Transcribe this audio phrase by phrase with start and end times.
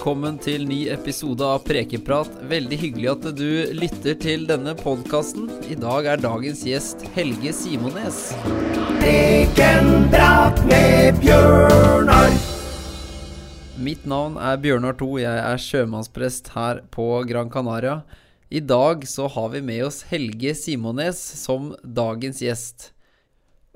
[0.00, 2.30] Velkommen til ny episode av Prekeprat.
[2.48, 5.50] Veldig hyggelig at du lytter til denne podkasten.
[5.68, 8.20] I dag er dagens gjest Helge Simones.
[9.02, 12.32] Prekenprat med Bjørnar.
[13.76, 15.10] Mitt navn er Bjørnar To.
[15.20, 17.98] Jeg er sjømannsprest her på Gran Canaria.
[18.48, 22.94] I dag så har vi med oss Helge Simones som dagens gjest.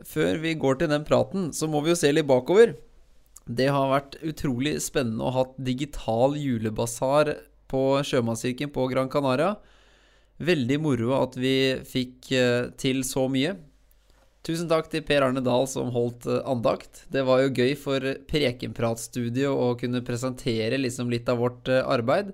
[0.01, 2.79] Før vi går til den praten, så må vi jo se litt bakover.
[3.45, 7.35] Det har vært utrolig spennende å ha digital julebasar
[7.69, 9.55] på Sjømannskirken på Gran Canaria.
[10.41, 13.55] Veldig moro at vi fikk eh, til så mye.
[14.45, 17.05] Tusen takk til Per Arne Dahl som holdt eh, andakt.
[17.13, 22.33] Det var jo gøy for Prekenpratstudio å kunne presentere liksom litt av vårt eh, arbeid.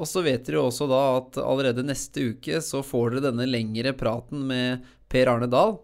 [0.00, 3.92] Og så vet dere også da at allerede neste uke så får dere denne lengre
[3.92, 5.76] praten med Per Arne Dahl.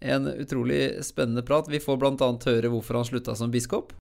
[0.00, 1.68] En utrolig spennende prat.
[1.68, 2.32] Vi får bl.a.
[2.46, 3.94] høre hvorfor han slutta som biskop.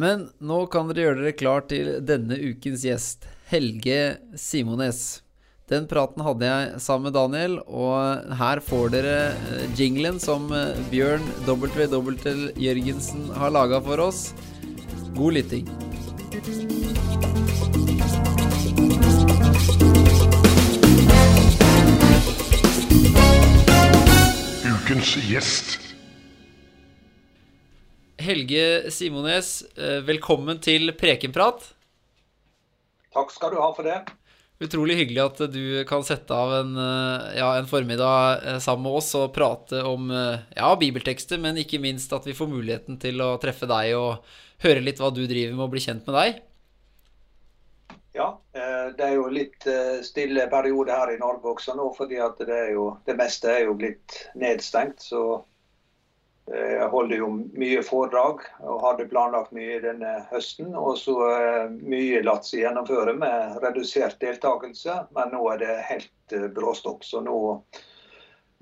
[0.00, 5.20] Men nå kan dere gjøre dere klar til denne ukens gjest, Helge Simones.
[5.70, 10.74] Den praten hadde jeg sammen med Daniel, og her får dere eh, jinglen som eh,
[10.90, 12.16] Bjørn WW
[12.58, 14.32] Jørgensen har laga for oss.
[15.14, 15.70] God lytting.
[24.90, 25.76] Ukens gjest.
[28.18, 31.62] Helge Simones, eh, velkommen til Prekenprat.
[33.14, 34.00] Takk skal du ha for det.
[34.58, 38.98] Utrolig hyggelig at du kan sette av en, eh, ja, en formiddag eh, sammen med
[38.98, 43.38] oss og prate om ja, bibeltekster, men ikke minst at vi får muligheten til å
[43.38, 44.24] treffe deg og
[44.66, 46.42] høre litt hva du driver med og bli kjent med deg.
[48.12, 49.66] Ja, det er jo litt
[50.02, 53.76] stille periode her i Norge også nå, fordi at det, jo, det meste er jo
[53.78, 55.04] blitt nedstengt.
[55.04, 55.44] Så
[56.50, 60.72] jeg holder jo mye foredrag og hadde planlagt mye denne høsten.
[60.74, 61.14] Og så
[61.70, 67.06] mye latt seg gjennomføre med redusert deltakelse, men nå er det helt bråstopp.
[67.06, 67.36] Så nå,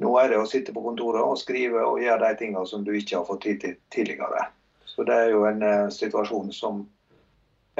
[0.04, 2.92] nå, er det å sitte på kontoret og skrive og gjøre de tingene som du
[2.92, 4.50] ikke har fått tid til tidligere.
[4.84, 5.64] Så det er jo en
[5.94, 6.84] situasjon som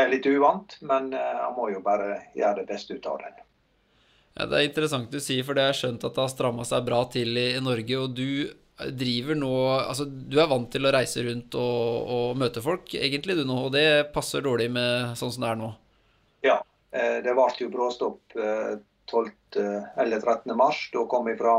[0.05, 3.45] er litt uvant, men han må jo bare gjøre det beste ut av den.
[4.39, 6.87] Ja, Det er interessant du sier, for det har skjønt at det har stramma seg
[6.87, 7.99] bra til i, i Norge.
[7.99, 8.29] Og du
[8.79, 9.51] driver nå
[9.81, 13.59] Altså, du er vant til å reise rundt og, og møte folk, egentlig, du nå.
[13.67, 15.73] Og det passer dårlig med sånn som det er nå?
[16.47, 16.59] Ja.
[16.89, 19.27] Det ble jo bråstopp 12.
[19.59, 20.55] eller 13.
[20.57, 20.87] mars.
[20.95, 21.59] Da kom jeg fra,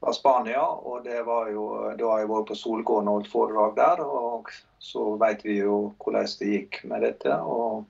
[0.00, 0.62] fra Spania.
[0.62, 1.68] Og det var jo,
[1.98, 4.02] da har jeg vært på Solgården og holdt foredrag der.
[4.04, 4.50] Og
[4.82, 7.38] så vet vi jo hvordan det gikk med dette.
[7.40, 7.86] Og,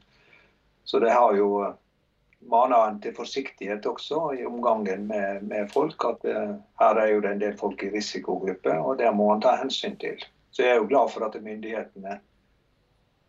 [0.84, 1.50] så det har jo
[2.47, 6.05] mana en til forsiktighet også i omgangen med, med folk.
[6.05, 6.39] At det,
[6.81, 9.99] her er jo det en del folk i risikogruppe, og det må man ta hensyn
[10.00, 10.22] til.
[10.50, 12.19] Så jeg er jo glad for at myndighetene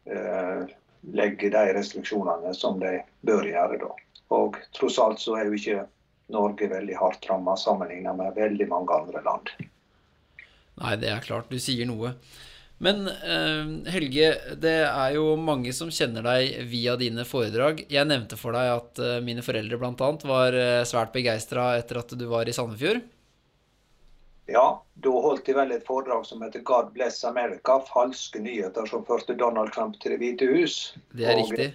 [0.08, 0.76] eh,
[1.18, 3.90] legger de restriksjonene som de bør gjøre da.
[4.38, 5.86] Og tross alt så er jo ikke
[6.34, 9.54] Norge veldig hardt ramma sammenlignet med veldig mange andre land.
[10.78, 11.50] Nei, det er klart.
[11.50, 12.14] Du sier noe.
[12.78, 17.82] Men eh, Helge, det er jo mange som kjenner deg via dine foredrag.
[17.90, 20.12] Jeg nevnte for deg at eh, mine foreldre bl.a.
[20.30, 23.02] var eh, svært begeistra etter at du var i Sandefjord.
[24.48, 24.68] Ja,
[25.04, 27.82] da holdt de vel et foredrag som heter 'God bless America'.
[27.90, 30.78] Falske nyheter som førte Donald Trump til Det hvite hus.
[31.12, 31.74] Det er Og riktig.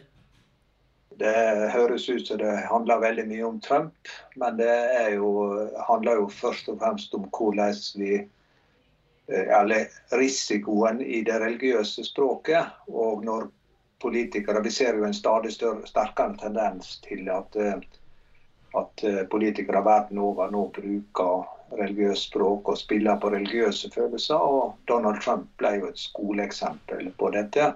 [1.22, 4.74] Det høres ut som det handler veldig mye om Trump, men det
[5.14, 5.28] jo,
[5.86, 8.24] handler jo først og fremst om hvordan vi
[9.32, 9.86] eller
[10.18, 12.74] risikoen i det religiøse språket.
[12.88, 13.48] Og når
[14.02, 17.56] politikere Vi ser jo en stadig større, sterkere tendens til at,
[18.74, 21.46] at politikere verden over nå bruker
[21.78, 24.34] religiøst språk og spiller på religiøse følelser.
[24.34, 27.72] Og Donald Trump ble jo et skoleeksempel på dette.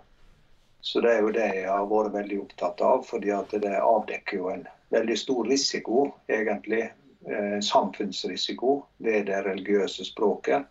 [0.80, 4.38] Så det er jo det jeg har vært veldig opptatt av, fordi at det avdekker
[4.38, 6.84] jo en veldig stor risiko, egentlig.
[7.26, 10.68] Eh, samfunnsrisiko ved det religiøse språket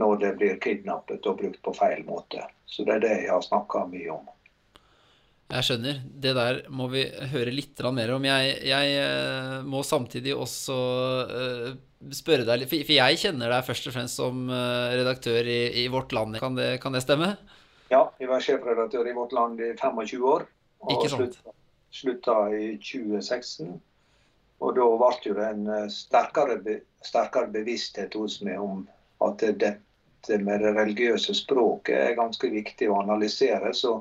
[0.00, 2.46] når det blir kidnappet og brukt på feil måte.
[2.64, 4.30] Så det er det jeg har snakka mye om.
[5.52, 5.98] Jeg skjønner.
[6.24, 7.02] Det der må vi
[7.34, 8.24] høre litt mer om.
[8.24, 10.76] Jeg, jeg må samtidig også
[11.28, 11.66] uh,
[12.08, 15.88] spørre deg litt, for jeg kjenner deg først og fremst som uh, redaktør i, i,
[15.92, 16.40] Vårt Land.
[16.40, 17.34] Kan det, kan det, stemme?
[17.92, 20.46] Ja, jeg var sjefredaktør i Vårt Land i 25 år.
[20.80, 21.52] Og slutta,
[21.92, 23.74] slutta i 2016.
[24.64, 28.86] Og da ble det en eh, sterkere, sterkere bevissthet hos meg om
[29.26, 33.74] at dette med det religiøse språket er ganske viktig å analysere.
[33.76, 33.98] Så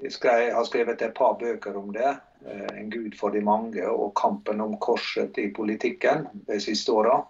[0.00, 2.14] jeg har skrevet et par bøker om det.
[2.46, 7.20] Eh, 'En gud for de mange' og 'Kampen om korset i politikken' de siste åra.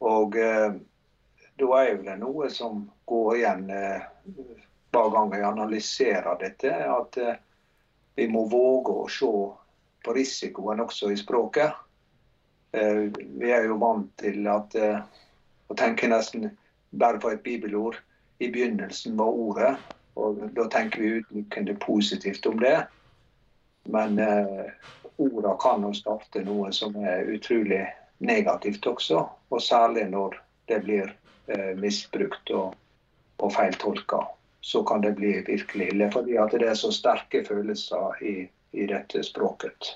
[0.00, 0.78] Og eh,
[1.58, 4.06] da er jo det noe som går igjen eh,
[4.92, 6.72] hver gang jeg analyserer dette.
[6.72, 7.18] At
[8.18, 9.32] vi må våge å se
[10.04, 11.76] på risikoen også i språket.
[12.72, 13.08] Eh,
[13.40, 15.00] vi er jo vant til at, eh,
[15.68, 16.50] å tenke nesten
[16.90, 17.98] bare på et bibelord.
[18.40, 19.76] I begynnelsen var ordet,
[20.16, 22.86] og da tenker vi utelukkende positivt om det.
[23.88, 24.70] Men eh,
[25.18, 27.84] orda kan jo starte noe som er utrolig
[28.18, 30.38] negativt også, og særlig når
[30.68, 31.14] det blir
[31.46, 32.74] eh, misbrukt og,
[33.38, 34.24] og feiltolka.
[34.64, 38.34] Så kan det bli virkelig ille, fordi at det er så sterke følelser i,
[38.74, 39.94] i dette språket.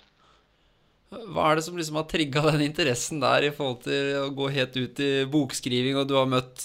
[1.12, 4.48] Hva er det som liksom har trigga den interessen der i forhold til å gå
[4.54, 6.64] helt ut i bokskriving, og du har møtt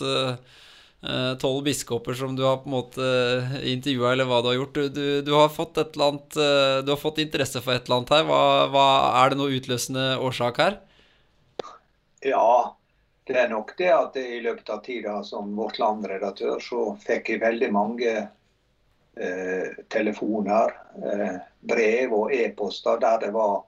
[1.42, 3.10] tolv uh, biskoper som du har på en måte
[3.68, 4.80] intervjua, eller hva du har gjort?
[4.80, 7.86] Du, du, du, har fått et eller annet uh, Du har fått interesse for et
[7.86, 8.26] eller annet her.
[8.30, 8.42] Hva,
[8.72, 8.88] hva,
[9.20, 10.80] er det noe utløsende årsak her?
[12.26, 12.78] Ja,
[13.28, 17.44] det er nok det at i løpet av tida som Vårt Land-redaktør, så fikk jeg
[17.44, 23.64] veldig mange eh, telefoner, eh, brev og e-poster der det var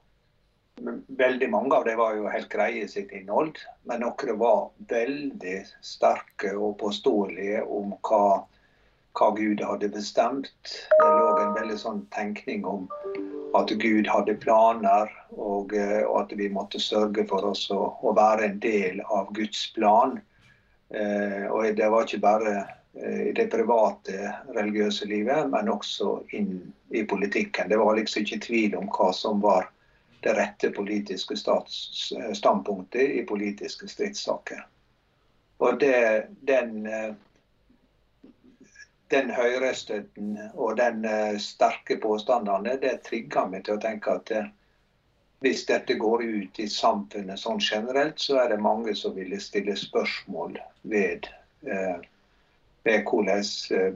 [0.80, 5.58] Veldig mange av dem var jo helt greie i sitt innhold, men noen var veldig
[5.84, 8.46] sterke og påståelige om hva,
[9.18, 10.50] hva Gud hadde bestemt.
[10.98, 12.88] Det lå en veldig sånn tenkning om
[13.58, 18.12] at Gud hadde planer, og, eh, og at vi måtte sørge for oss å, å,
[18.16, 20.20] være en del av Guds plan.
[20.94, 22.54] Eh, og det var ikke bare
[22.94, 26.60] eh, i det private religiøse livet, men også inn
[26.94, 27.70] i politikken.
[27.70, 29.70] Det var liksom ikke tvil om hva som var
[30.20, 34.66] det rette politiske standpunktet i politiske stridssaker.
[35.60, 37.14] Og det, den, eh,
[39.10, 44.48] den høyrestøtten og den eh, sterke påstandene, det trigger meg til å tenke at eh,
[45.40, 49.72] hvis dette går ut i samfunnet sånn generelt, så er det mange som ville stille
[49.78, 50.58] spørsmål
[50.92, 51.30] ved,
[52.84, 53.40] ved hvordan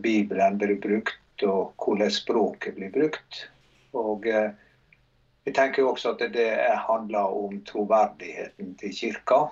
[0.01, 3.43] Bibelen blir brukt, og hvordan språket blir brukt.
[3.93, 6.49] Og jeg tenker også at det
[6.89, 9.43] handler om troverdigheten til kirka.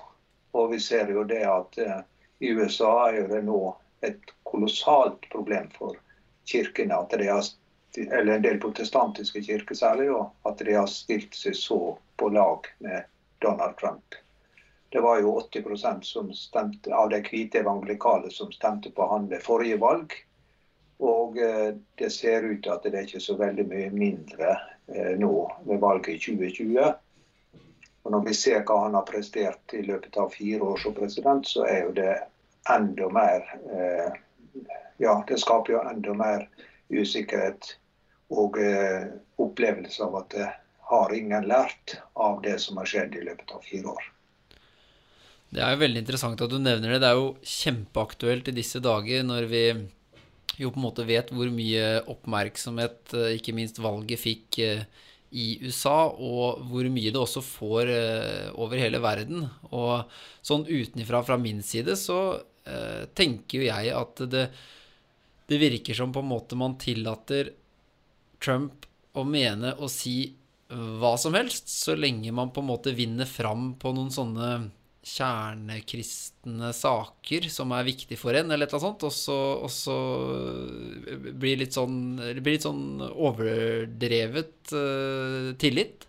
[0.56, 1.76] Og vi ser jo det at
[2.40, 3.60] i USA er jo det nå
[4.00, 5.98] et kolossalt problem for
[6.48, 6.94] kirkene.
[6.94, 7.44] at de har,
[7.98, 10.10] eller en del protestantiske kirker særlig,
[10.48, 11.80] at de har stilt seg så
[12.16, 13.08] på lag med
[13.40, 14.18] Donald Trump.
[14.92, 19.40] Det var jo 80 som stemte, av de hvite evangelikale som stemte på han ved
[19.40, 20.12] forrige valg.
[21.00, 24.52] Og uh, det ser ut til at det er ikke så veldig mye mindre
[24.86, 26.94] Eh, nå ved valget i 2020.
[28.02, 31.46] Og Når vi ser hva han har prestert i løpet av fire år som president,
[31.48, 32.16] så er jo det
[32.70, 34.18] enda mer eh,
[35.02, 36.46] Ja, det skaper jo enda mer
[36.92, 37.74] usikkerhet
[38.32, 39.08] og eh,
[39.42, 40.48] opplevelse av at det
[40.92, 44.10] har ingen lært av det som har skjedd i løpet av fire år.
[45.52, 47.02] Det er jo veldig interessant at du nevner det.
[47.02, 49.64] Det er jo kjempeaktuelt i disse dager når vi
[50.60, 54.84] jo på en måte vet hvor mye oppmerksomhet eh, ikke minst valget fikk eh,
[55.32, 59.46] i USA, og hvor mye det også får eh, over hele verden.
[59.72, 60.08] Og
[60.44, 62.18] sånn utenfra fra min side så
[63.18, 64.42] tenker jo jeg at det,
[65.50, 67.50] det virker som på en måte man tillater
[68.42, 68.86] Trump
[69.18, 70.30] å mene og si
[70.72, 74.52] hva som helst, så lenge man på en måte vinner fram på noen sånne
[75.02, 79.96] kjernekristne saker som er viktig for en, eller et eller annet sånt, og så,
[81.42, 86.06] blir litt sånn, det blir litt sånn overdrevet uh, tillit?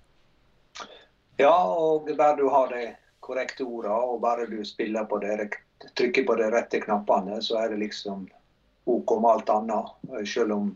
[1.42, 2.92] Ja, og bare du har de
[3.24, 5.50] korrekte ordene, og bare du spiller på det,
[5.98, 8.28] trykker på de rette knappene, så er det liksom
[8.86, 9.92] OK med alt annet.
[10.28, 10.72] Selv om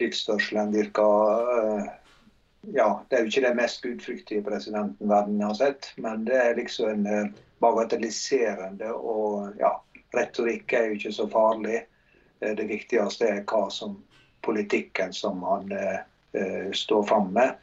[0.00, 1.88] livsførselen virker uh,
[2.74, 6.58] ja, det er jo ikke den mest gudfryktige presidenten verden har sett, men det er
[6.58, 9.72] liksom en uh, bagatelliserende og ja,
[10.14, 11.82] retorikk er jo ikke så farlig.
[12.38, 13.96] Det viktigste er hva som
[14.46, 17.56] politikken som han uh, står fram med.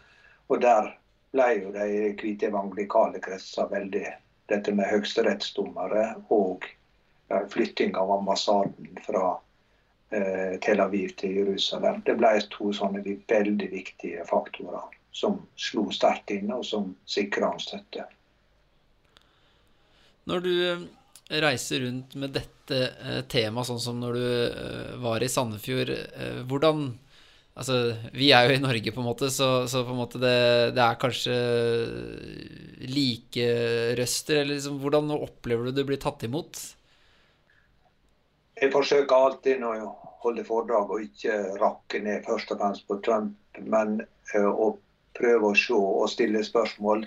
[0.51, 0.91] Og der
[1.36, 1.88] ble jo de
[2.20, 4.05] hvite evangelikale kretser veldig
[4.52, 6.68] dette med høyesterettsdommere og
[7.50, 9.36] flytting av ambassaden fra
[10.62, 12.04] Tel Aviv til Jerusalem.
[12.06, 14.86] Det ble to sånne veldig viktige faktorer
[15.16, 18.04] som slo sterkt inn, og som sikra hans støtte.
[20.28, 20.84] Når du eh,
[21.40, 25.94] reiser rundt med dette eh, temaet, sånn som når du eh, var i Sandefjord,
[26.50, 26.90] hvordan
[27.56, 30.40] Altså, vi er jo i Norge, på en måte, så, så på en måte det,
[30.76, 31.36] det, er kanskje
[32.92, 33.46] like
[33.96, 36.60] røster, eller liksom Hvordan opplever du det blir tatt imot?
[38.60, 39.94] Jeg forsøker alltid når jeg
[40.26, 44.02] holder foredrag å ikke rakke ned først og fremst på Trump, men
[44.36, 44.74] å
[45.16, 47.06] prøve å se og stille spørsmål.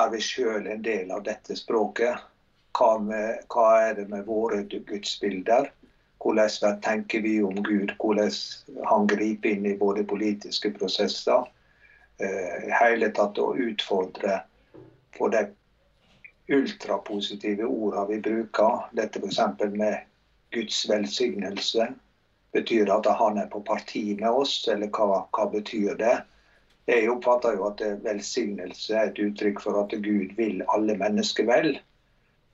[0.00, 2.24] Er vi sjøl en del av dette språket?
[2.72, 5.68] Hva, med, hva, er det med våre gudsbilder?
[6.22, 7.92] Hvordan tenker vi om Gud?
[7.98, 8.30] Hvordan
[8.86, 11.48] han griper inn i både politiske prosesser.
[12.22, 14.42] I hele tatt å utfordre
[15.16, 15.46] på de
[16.52, 18.86] ultrapositive ordene vi bruker.
[18.92, 19.40] Dette f.eks.
[19.74, 19.98] med
[20.54, 21.88] Guds velsignelse.
[22.52, 26.18] Betyr det at han er på parti med oss, eller hva, hva betyr det?
[26.90, 31.76] Jeg oppfatter jo at velsignelse er et uttrykk for at Gud vil alle mennesker vel.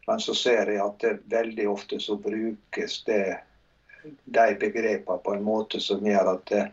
[0.07, 3.39] Men så ser jeg at veldig ofte så brukes det,
[4.25, 6.65] de begrepene på en måte som gjør at det,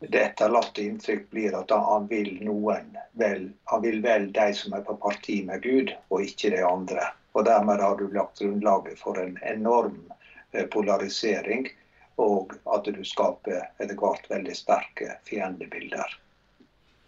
[0.00, 3.50] det etterlatte inntrykk blir at han vil noen vel.
[3.72, 7.10] Han vil vel de som er på parti med Gud, og ikke de andre.
[7.32, 10.00] Og dermed har du lagt grunnlaget for en enorm
[10.52, 11.68] eh, polarisering,
[12.20, 16.16] og at du skaper etter hvert veldig sterke fiendebilder.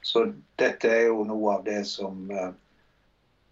[0.02, 0.26] Så
[0.60, 2.52] dette er jo noe av det som, eh,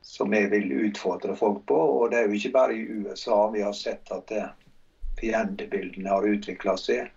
[0.02, 1.80] som jeg vil utfordre folk på.
[1.80, 4.32] Og det er jo ikke bare i USA vi har sett at
[5.20, 7.10] fiendebildene har utvikla seg.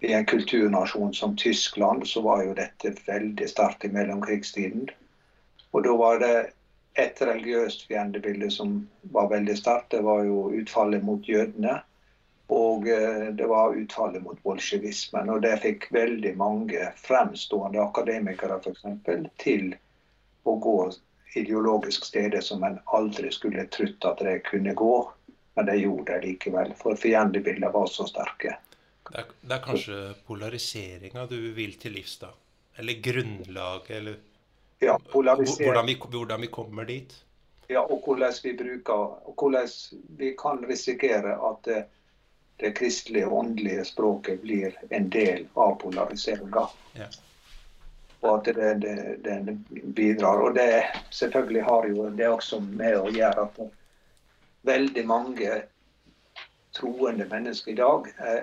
[0.00, 4.88] I en kulturnasjon som Tyskland så var jo dette veldig sterkt i mellomkrigstiden.
[5.70, 6.34] Og da var det
[6.98, 8.80] et religiøst fiendebilde som
[9.14, 9.90] var veldig sterkt.
[9.92, 11.80] Det var jo utfallet mot jødene.
[12.50, 15.30] Og eh, det var utfallet mot bolsjevismen.
[15.30, 18.82] Og det fikk veldig mange fremstående akademikere f.eks.
[19.38, 19.74] til
[20.48, 20.78] å gå
[21.38, 24.94] ideologisk steder som en aldri skulle trodd at de kunne gå.
[25.60, 28.54] Men det gjorde det likevel, for fiendebildene var så sterke.
[29.10, 32.30] Det er, det er kanskje polariseringa du vil til livs, da?
[32.80, 34.14] Eller grunnlaget, eller
[34.80, 35.42] ja, hvordan,
[35.86, 37.12] vi, hvordan vi kommer dit?
[37.68, 39.68] Ja, og hvordan vi bruker og hvordan
[40.16, 41.82] vi kan risikere at det,
[42.64, 46.64] det kristelige og åndelige språket blir en del av polariseringa.
[46.96, 47.10] Ja.
[48.24, 48.96] Og at den, det,
[49.28, 49.58] det,
[49.92, 50.40] bidrar.
[50.40, 53.60] Og det selvfølgelig har jo det også med å gjøre at
[54.62, 55.62] veldig mange
[56.76, 58.42] troende mennesker i dag er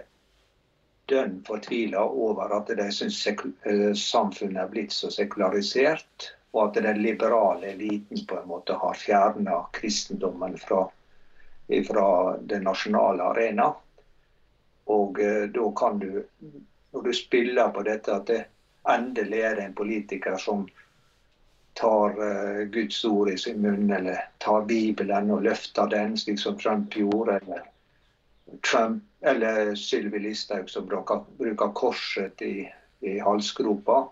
[1.07, 7.01] dønn fortvila over at de syns eh, samfunnet er blitt så sekularisert, og at den
[7.03, 10.83] liberale eliten på en måte har fjerna kristendommen fra,
[11.87, 12.07] fra
[12.39, 13.69] den nasjonale arena.
[14.91, 16.25] Og eh, da kan du,
[16.91, 18.43] når du spiller på dette, at det
[18.87, 20.67] endelig er det en politiker som
[21.77, 26.57] tar uh, Guds ord i sin munn, eller tar Bibelen og løfter den, slik som
[26.57, 27.63] Trump gjorde, eller,
[28.65, 32.67] Trump, eller Sylvi Listhaug som bruker, bruker korset i,
[33.05, 34.07] i halsgropa,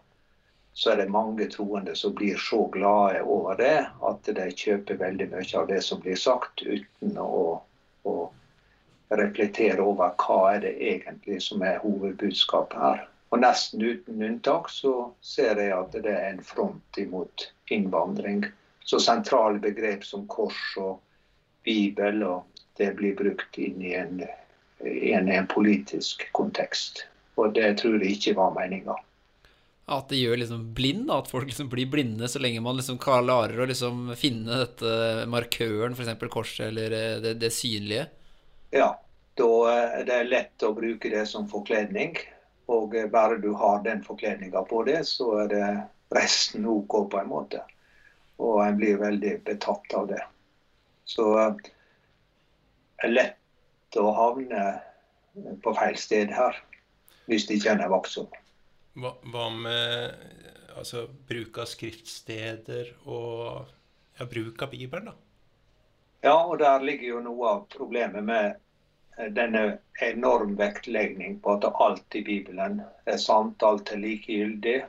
[0.75, 5.29] så er det mange troende som blir så glade over det at de kjøper veldig
[5.31, 7.62] mye av det som blir sagt, uten å,
[8.03, 8.15] å
[9.15, 13.05] reflektere over hva er det egentlig som er hovedbudskapet her.
[13.31, 18.45] Og Nesten uten unntak så ser jeg at det er en front imot innvandring.
[18.86, 21.00] Så sentrale begrep som kors og
[21.65, 24.22] bibel og det blir brukt inn i en,
[24.84, 27.05] en, en politisk kontekst.
[27.39, 28.98] Og det tror jeg ikke var meninga.
[29.86, 33.60] At det gjør liksom blind, at folk liksom blir blinde så lenge man liksom klarer
[33.62, 36.29] å liksom finne dette markøren, f.eks.
[36.34, 38.07] korset eller eh, det, det synlige?
[38.74, 38.95] Ja,
[39.38, 42.17] da er det lett å bruke det som forkledning.
[42.72, 45.67] Og bare du har den forkledninga på det, så er det
[46.13, 47.62] resten OK, på en måte.
[48.38, 50.21] Og en blir veldig betatt av det.
[51.05, 51.71] Så det
[53.05, 54.63] er lett å havne
[55.63, 56.57] på feil sted her,
[57.29, 58.27] hvis ikke en er vaksom.
[58.95, 60.15] Hva, hva med
[60.75, 63.65] altså, bruk av skriftsteder og
[64.19, 65.15] ja, bruk av Bibelen, da?
[66.25, 68.55] Ja, og der ligger jo noe av problemet med
[69.19, 69.65] eh, denne
[70.01, 74.79] enorm vektlegging på at alt i Bibelen er sant, alt er likegyldig.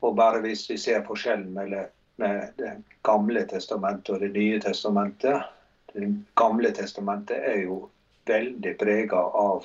[0.00, 2.70] Og bare hvis vi ser forskjellen mellom Det
[3.02, 5.46] gamle testamentet og Det nye testamentet
[5.94, 7.78] Det gamle testamentet er jo
[8.28, 9.64] veldig prega av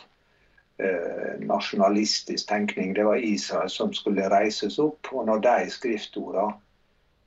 [0.79, 2.93] eh, nasjonalistisk tenkning.
[2.95, 5.11] Det var Israel som skulle reises opp.
[5.11, 6.55] Og når de skriftordene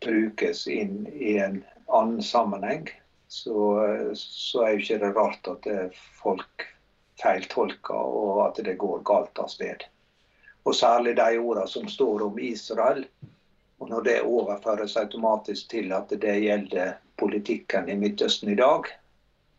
[0.02, 2.88] brukes inn i en annen sammenheng,
[3.28, 3.60] så,
[4.18, 5.70] så er jo ikke det rart at
[6.18, 6.66] folk
[7.22, 9.84] feiltolker og at det går galt av sted.
[10.64, 13.04] Og særlig de ordene som står om Israel.
[13.78, 18.90] Og når det overføres automatisk til at det gjelder politikken i Midtøsten i dag,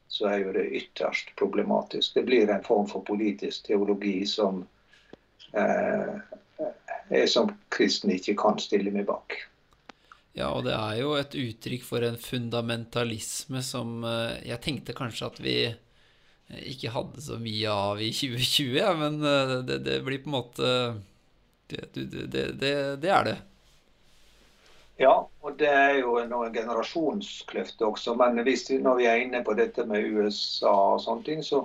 [0.09, 2.15] så er jo det ytterst problematisk.
[2.15, 4.63] Det blir en form for politisk teologi som
[5.53, 6.17] eh,
[7.09, 9.37] jeg som kristen ikke kan stille meg bak.
[10.37, 15.29] Ja, og det er jo et uttrykk for en fundamentalisme som eh, jeg tenkte kanskje
[15.29, 15.55] at vi
[16.49, 20.37] ikke hadde så mye av i 2020, ja, men eh, det, det, blir på en
[20.39, 20.73] måte
[21.69, 23.37] det, det, det, er det.
[24.99, 25.13] Ja,
[25.45, 28.15] og det er jo en generasjonskløft også.
[28.17, 31.61] Men hvis vi, når vi er inne på dette med USA og sånne ting, så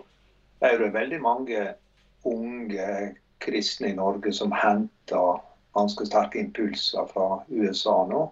[0.60, 1.64] er det veldig mange
[2.28, 5.40] unge kristne i Norge som henter
[5.74, 8.28] ganske sterke impulser fra USA nå.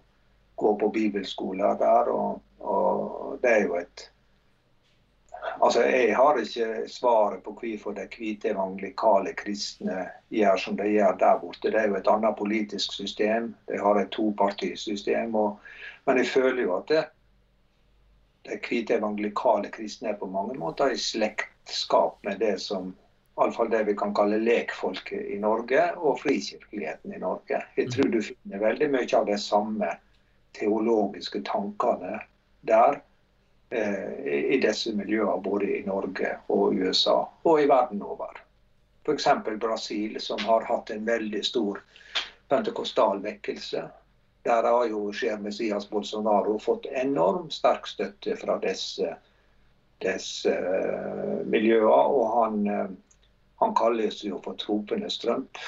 [0.60, 4.06] Går på bibelskoler der, og, og det er jo et
[5.62, 11.16] Altså, Jeg har ikke svaret på hvorfor de hvite evangelikale kristne gjør som de gjør
[11.18, 11.70] der borte.
[11.70, 13.54] Det er jo et annet politisk system.
[13.68, 15.34] De har et topartisystem.
[15.34, 15.58] Og,
[16.06, 17.04] men jeg føler jo at det,
[18.48, 22.94] de hvite evangelikale kristne er på mange måter i slektskap med det som
[23.40, 27.62] Iallfall det vi kan kalle lekfolket i Norge og frikirkeligheten i Norge.
[27.76, 29.94] Jeg tror du finner veldig mye av de samme
[30.58, 32.18] teologiske tankene
[32.68, 33.00] der
[33.72, 38.42] i disse miljøene, både i Norge og USA og i verden over.
[39.06, 39.26] F.eks.
[39.60, 41.80] Brasil, som har hatt en veldig stor
[42.48, 43.88] pentekostal vekkelse.
[44.42, 49.14] Der har jo Sjer Messias Bolsonaro fått enormt sterk støtte fra disse,
[50.02, 51.90] disse uh, miljøene.
[51.90, 53.20] Og han, uh,
[53.62, 55.58] han kalles jo for tropenes Trump,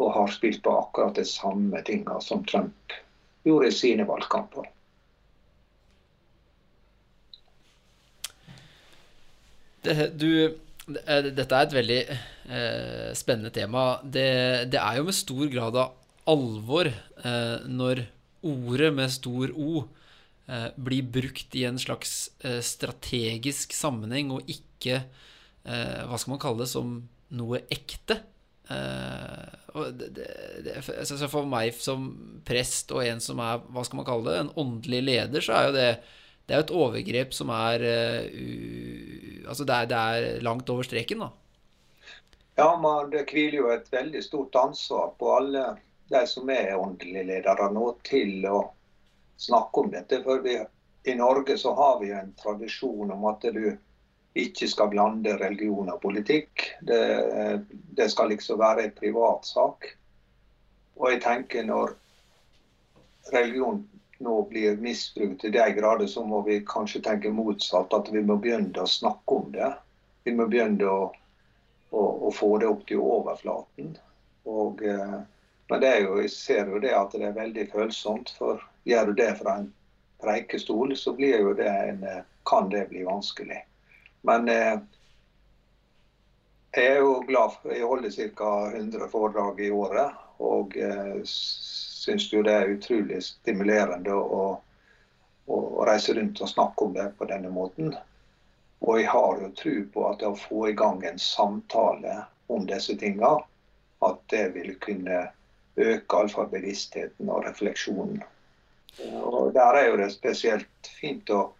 [0.00, 2.96] og har spilt på akkurat de samme tinga som Trump
[3.44, 4.68] gjorde i sine valgkamper.
[9.80, 14.00] Det, du, dette er et veldig eh, spennende tema.
[14.04, 15.94] Det, det, er jo med stor grad av
[16.30, 18.04] alvor eh, når
[18.46, 19.84] ordet med stor O
[20.48, 26.42] eh, blir brukt i en slags eh, strategisk sammenheng, og ikke eh, Hva skal man
[26.42, 26.70] kalle det?
[26.72, 27.00] Som
[27.36, 28.18] noe ekte.
[28.70, 30.26] Det,
[30.94, 32.08] altså for meg som
[32.46, 35.66] prest og en som er hva skal man kalle det, en åndelig leder, så er
[35.66, 35.90] jo det
[36.50, 40.86] det er jo et overgrep som er uh, Altså det er, det er, langt over
[40.86, 41.28] streken, da.
[42.58, 45.62] Ja, men det hviler jo et veldig stort ansvar på alle
[46.10, 48.60] de som er åndelige ledere nå, til å
[49.40, 50.20] snakke om dette.
[50.26, 50.58] For vi,
[51.10, 53.64] i Norge så har vi en tradisjon om at du
[54.38, 56.68] ikke skal blande religion og politikk.
[56.86, 57.00] Det,
[57.98, 59.92] det skal liksom være en privatsak.
[61.00, 61.96] Og jeg tenker når
[63.32, 63.82] religion
[64.20, 67.94] nå blir misbrukt til de grader, så må vi kanskje tenke motsatt.
[67.96, 69.72] At vi må begynne å snakke om det.
[70.28, 71.08] Vi må begynne å,
[71.90, 73.94] å, å få det opp til overflaten.
[74.50, 75.18] Og, eh,
[75.72, 78.34] men jo, jeg ser jo det at det er veldig følsomt.
[78.36, 79.72] For gjør du det fra en
[80.20, 82.04] preikestol, så det en,
[82.44, 83.62] kan det bli vanskelig.
[84.28, 84.76] Men eh,
[86.76, 88.50] jeg er jo glad for Jeg holder ca.
[88.76, 90.12] 100 foredrag i året.
[90.40, 91.16] Og eh,
[92.00, 94.44] syns jo det er utrolig stimulerende å, å,
[95.52, 95.58] å,
[95.88, 97.92] reise rundt og snakke om det på denne måten.
[98.80, 102.96] Og jeg har jo tro på at å få i gang en samtale om disse
[103.00, 103.36] tinga,
[104.00, 105.26] at det vil kunne
[105.76, 108.22] øke iallfall bevisstheten og refleksjonen.
[109.20, 111.50] Og Der er jo det spesielt fint å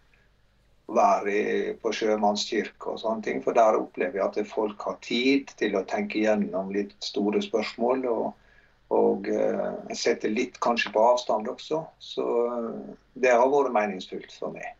[0.91, 3.41] være på sjømannskirke og sånne ting.
[3.45, 8.05] For der opplever jeg at folk har tid til å tenke gjennom litt store spørsmål.
[8.11, 8.40] Og,
[8.91, 11.81] og jeg setter litt kanskje på avstand også.
[12.03, 14.73] Så uh, det har vært meningsfullt for meg.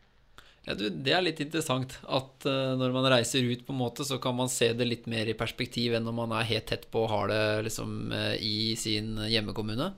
[0.66, 4.04] Ja, du, Det er litt interessant at uh, når man reiser ut, på en måte,
[4.04, 6.84] så kan man se det litt mer i perspektiv enn når man er helt tett
[6.92, 9.92] på og har det liksom, i sin hjemmekommune?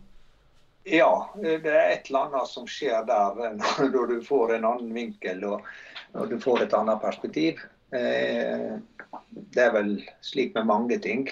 [0.85, 3.59] Ja, det er et eller annet som skjer der
[3.95, 5.43] når du får en annen vinkel.
[5.49, 5.67] og
[6.15, 7.63] når du får et annet perspektiv.
[7.95, 8.75] Eh,
[9.55, 11.27] det er vel slik med mange ting.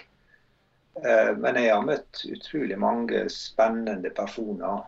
[1.00, 4.85] Eh, men jeg har møtt utrolig mange spennende personer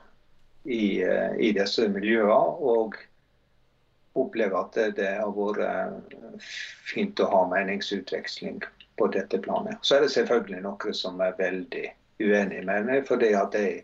[0.64, 2.60] i, eh, i disse miljøene.
[2.74, 2.98] Og
[4.14, 6.44] opplever at det har vært
[6.86, 8.62] fint å ha meningsutveksling
[8.98, 9.80] på dette planet.
[9.82, 11.88] Så er det selvfølgelig noen som er veldig
[12.22, 13.82] uenig med meg, fordi at jeg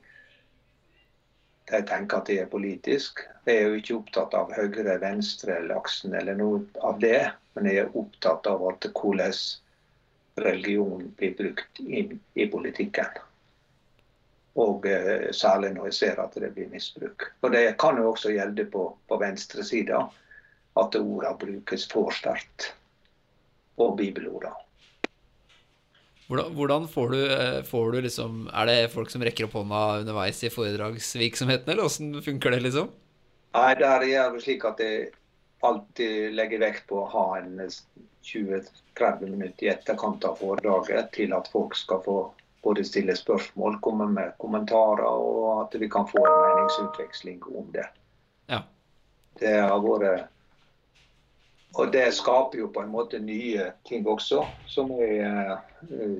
[1.70, 3.20] jeg tenker at jeg er politisk.
[3.46, 5.83] Jeg er jo ikke opptatt av høyre, venstre eller
[6.18, 7.30] eller noe av det.
[7.54, 9.35] Men jeg er opptatt av at hvordan
[10.44, 13.20] religion blir brukt inn i politikken.
[14.61, 17.31] Og eh, særlig når jeg ser at det blir misbruk.
[17.42, 20.03] Og Det kan jo også gjelde på, på venstresida,
[20.81, 22.72] at ordene brukes for sterkt.
[23.81, 24.57] Og bibelordene.
[26.31, 29.81] Hvordan, hvordan får, du, eh, får, du, liksom Er det folk som rekker opp hånda
[30.05, 32.92] underveis i foredragsvirksomheten, eller åssen funker det, liksom?
[33.57, 35.09] Nei, der er det slik at jeg
[35.60, 37.60] alltid legger vekt på å ha en
[38.22, 42.18] 20-30 minutter i etterkant av foredraget til at folk skal få
[42.64, 47.86] både stille spørsmål, komme med kommentarer, og at vi kan få en meningsutveksling om det.
[48.52, 48.60] Ja.
[49.40, 50.28] Det har vært
[51.78, 54.42] og det skaper jo på en måte nye ting også.
[54.66, 56.16] Som jeg eh,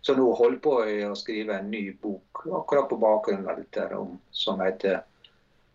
[0.00, 4.14] så nå holder på å skrive en ny bok akkurat på bakgrunn av dette om,
[4.32, 5.02] som heter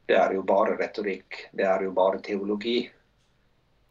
[0.05, 2.89] 'Det er jo bare retorikk, det er jo bare teologi'.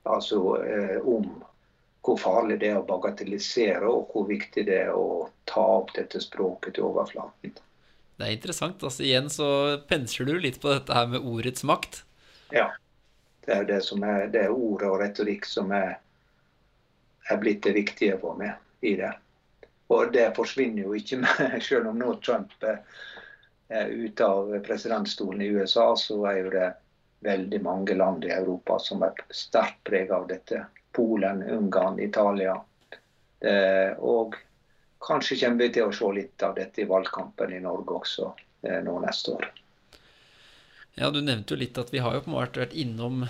[0.05, 1.43] Altså eh, om
[2.05, 6.21] hvor farlig det er å bagatellisere, og hvor viktig det er å ta opp dette
[6.21, 7.55] språket til overflaten.
[8.15, 8.83] Det er interessant.
[8.83, 9.49] altså Igjen så
[9.89, 12.05] pensler du litt på dette her med ordets makt.
[12.53, 12.71] Ja.
[13.45, 15.99] Det er det som er det er ordet og retorikk som er,
[17.29, 19.11] er blitt det viktige for meg i det.
[19.93, 22.81] Og det forsvinner jo ikke med, selv om nå Trump er,
[23.69, 26.71] er ute av presidentstolen i USA, så er jo det
[27.25, 30.67] veldig mange land i Europa som er sterkt preget av dette.
[30.93, 32.55] Polen, Ungarn, Italia.
[33.99, 34.37] Og
[35.05, 38.31] kanskje kommer vi til å se litt av dette i valgkampen i Norge også
[38.65, 39.51] eh, nå neste år.
[40.95, 43.25] Ja, Du nevnte jo litt at vi har jo på en måte vært innom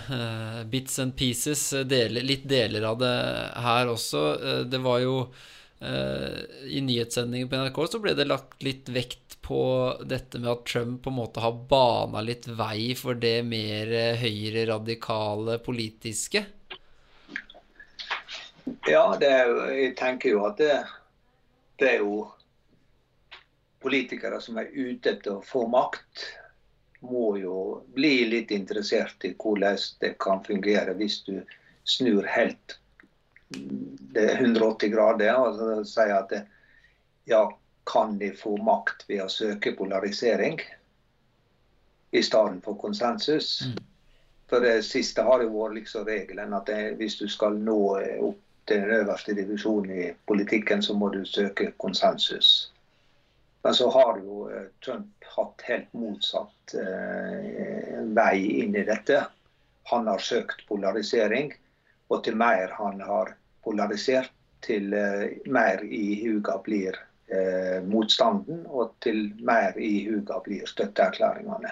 [0.69, 3.15] bits and pieces, deler, litt deler av det
[3.65, 4.21] her også.
[4.69, 5.15] Det var jo
[5.81, 9.61] I nyhetssendingen på NRK så ble det lagt litt vekt på
[10.09, 15.59] dette med at Trump på en måte har bana litt vei for det mer høyre-radikale
[15.65, 16.45] politiske.
[18.89, 19.31] Ja, det,
[19.77, 20.79] jeg tenker jo at det,
[21.81, 22.23] det er jo
[23.85, 26.25] politikere som er ute etter å få makt,
[27.05, 31.37] må jo bli litt interessert i hvordan det kan fungere hvis du
[31.85, 32.79] snur helt
[34.15, 36.41] det er 180 grader og sier at det,
[37.29, 37.43] ja,
[37.85, 40.59] kan de få makt ved å søke polarisering
[42.11, 43.61] i stedet for konsensus?
[43.67, 43.83] Mm.
[44.49, 47.79] For det siste har jo vært liksom regelen at det, hvis du skal nå
[48.29, 52.71] opp til den øverste divisjonen i politikken, så må du søke konsensus.
[53.65, 59.23] Men så har jo eh, Trump hatt helt motsatt eh, vei inn i dette.
[59.89, 61.53] Han har søkt polarisering,
[62.09, 63.33] og til mer han har
[63.65, 64.31] polarisert,
[64.65, 71.71] til eh, mer i huga blir eh, motstanden, og til mer i huga blir støtteerklæringene.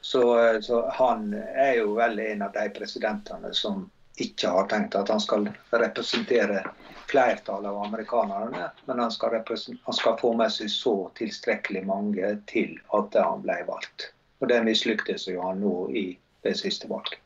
[0.00, 4.94] Så, eh, så, han er jo vel en av de presidentene som ikke har tenkt
[4.96, 6.62] at han skal representere
[7.10, 9.36] flertallet av amerikanerne, men han skal,
[9.82, 14.10] han skal, få med seg så tilstrekkelig mange til at han ble valgt.
[14.40, 16.08] Og Det mislyktes jo han nå i
[16.46, 17.20] det siste valget.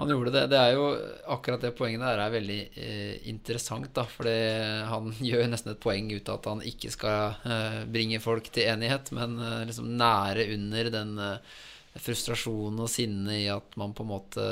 [0.00, 0.46] Han gjorde det.
[0.48, 0.84] Det er jo
[1.34, 3.90] akkurat det poenget der er veldig eh, interessant.
[3.96, 4.28] da, For
[4.90, 8.70] han gjør nesten et poeng ut av at han ikke skal eh, bringe folk til
[8.72, 11.58] enighet, men eh, liksom nære under den eh,
[12.00, 14.44] frustrasjon og sinne i at man på en måte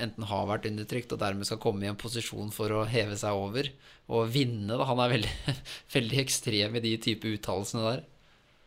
[0.00, 3.34] enten har vært undertrykt og dermed skal komme i en posisjon for å heve seg
[3.34, 3.68] over
[4.12, 4.70] og vinne.
[4.72, 4.86] Da.
[4.88, 5.34] Han er veldig,
[5.96, 8.06] veldig ekstrem i de type uttalelsene der.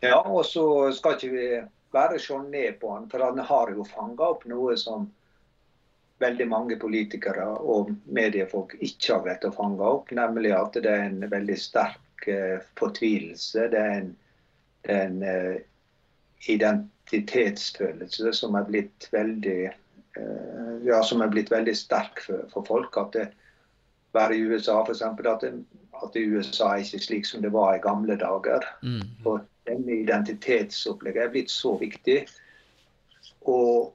[0.06, 1.48] Ja, og så skal ikke vi
[1.96, 5.08] bare se ned på han, for han har jo fanga opp noe som
[6.24, 11.08] veldig mange politikere og mediefolk ikke har greid å fange opp, nemlig at det er
[11.10, 13.68] en veldig sterk uh, fortvilelse.
[13.74, 14.12] Det er en,
[14.86, 15.58] det er en uh,
[16.52, 22.98] identitetsfølelse som er blitt veldig eh, ja, som er blitt veldig sterk for, for folk.
[23.02, 23.26] At det
[24.16, 25.02] være i USA f.eks.
[25.02, 25.52] At, det,
[26.04, 28.66] at USA er ikke slik som det var i gamle dager.
[28.84, 29.04] Mm.
[29.26, 32.24] Og den identitetsopplegget er blitt så viktig.
[33.50, 33.94] Og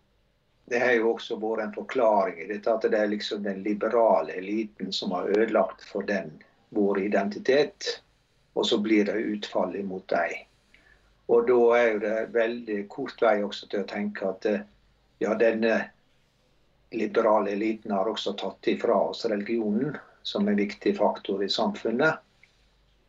[0.71, 4.37] det har jo også vært en forklaring i dette at det er liksom den liberale
[4.39, 6.31] eliten som har ødelagt for den
[6.71, 7.97] vår identitet.
[8.55, 10.45] Og så blir det utfall imot dem.
[11.31, 14.63] Og da er det veldig kort vei også til å tenke at eh,
[15.23, 15.75] ja, denne
[16.95, 22.23] liberale eliten har også tatt ifra oss religionen som en viktig faktor i samfunnet.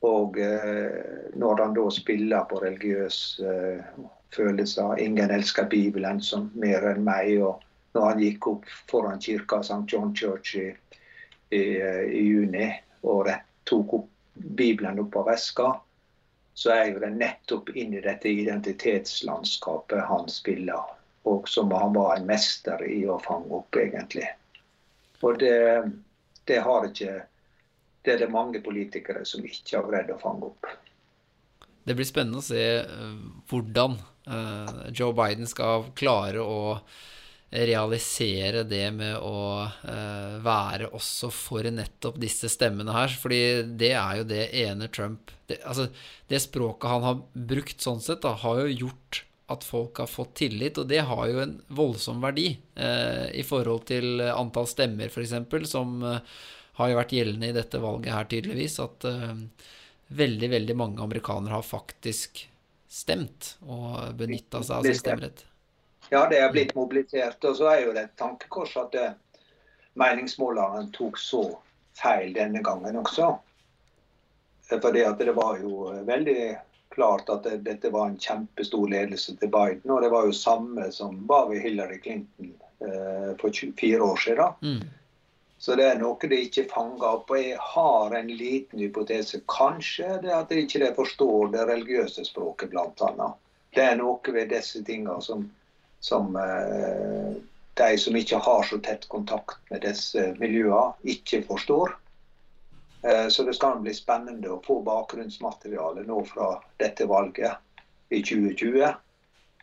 [0.06, 4.02] Og eh, når han da spiller på religiøs eh,
[4.36, 7.36] følelser Ingen elsker Bibelen som mer enn meg.
[7.44, 7.62] Og
[7.96, 9.84] når han gikk opp foran kirka St.
[9.88, 10.70] John Church i,
[11.52, 12.70] i, i juni
[13.04, 13.32] og
[13.68, 15.72] tok opp Bibelen opp av veska,
[16.54, 20.96] så er jo det nettopp inn i dette identitetslandskapet han spiller.
[21.24, 24.26] Og som han var en mester i å fange opp, egentlig.
[25.22, 25.58] Og det,
[26.50, 27.20] det har ikke
[28.02, 30.66] Det er det mange politikere som ikke har greid å fange opp.
[31.86, 32.64] Det blir spennende å se
[33.52, 36.60] hvordan eh, Joe Biden skal klare å
[37.52, 43.12] realisere det med å uh, være også for nettopp disse stemmene her.
[43.12, 43.42] Fordi
[43.80, 45.90] det er jo det ene Trump det, Altså,
[46.32, 50.38] det språket han har brukt sånn sett, da, har jo gjort at folk har fått
[50.40, 55.68] tillit, og det har jo en voldsom verdi uh, i forhold til antall stemmer, f.eks.,
[55.68, 56.24] som uh,
[56.80, 58.80] har jo vært gjeldende i dette valget her, tydeligvis.
[58.80, 59.04] At
[60.12, 62.46] veldig, veldig mange amerikanere har faktisk
[62.92, 65.46] stemt og benytta seg av sin stemmerett.
[66.12, 67.40] Ja, det er blitt mobilisert.
[67.48, 68.98] Og så er jo det et tankekors at
[70.00, 71.46] meningsmåleren tok så
[71.98, 73.32] feil denne gangen også.
[74.72, 76.42] Fordi at det var jo veldig
[76.92, 79.92] klart at det, dette var en kjempestor ledelse til Biden.
[79.92, 84.58] Og det var jo samme som var ved Hillary Clinton eh, for 24 år siden.
[84.62, 84.82] Mm.
[85.62, 87.30] Så det er noe de ikke fanger opp.
[87.30, 89.44] Og jeg har en liten hypotese.
[89.52, 93.28] Kanskje det at de ikke forstår det religiøse språket, bl.a.
[93.72, 95.46] Det er noe ved disse tingene som,
[96.02, 97.38] som eh,
[97.78, 101.94] de som ikke har så tett kontakt med disse miljøene, ikke forstår.
[103.06, 107.62] Eh, så det skal bli spennende å få bakgrunnsmateriale nå fra dette valget
[108.10, 108.84] i 2020.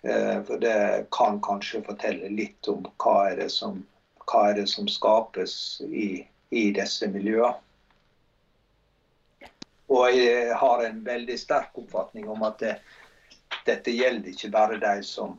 [0.06, 3.82] Eh, for det kan kanskje fortelle litt om hva er det som
[4.28, 7.56] hva er det som skapes i, i disse miljøene.
[9.88, 12.74] Og jeg har en veldig sterk oppfatning om at det,
[13.64, 15.38] dette gjelder ikke bare de som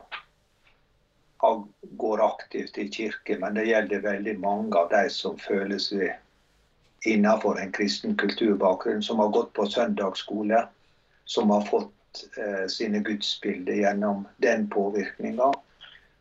[2.02, 6.18] går aktivt i kirke, men det gjelder veldig mange av de som føler seg
[7.08, 10.66] innenfor en kristen kulturbakgrunn, som har gått på søndagsskole,
[11.30, 15.54] som har fått eh, sine gudsbilder gjennom den påvirkninga.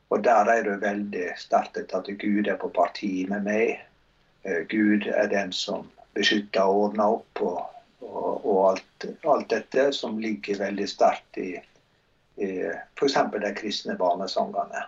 [0.08, 3.80] Og der er det veldig sterkt at Gud er på parti med meg.
[4.42, 7.58] Eh, Gud er den som beskytter og ordner opp, og,
[8.00, 11.50] og, og alt, alt, dette som ligger veldig sterkt i,
[12.40, 12.50] i
[12.96, 13.18] f.eks.
[13.36, 14.86] de kristne barnesangene.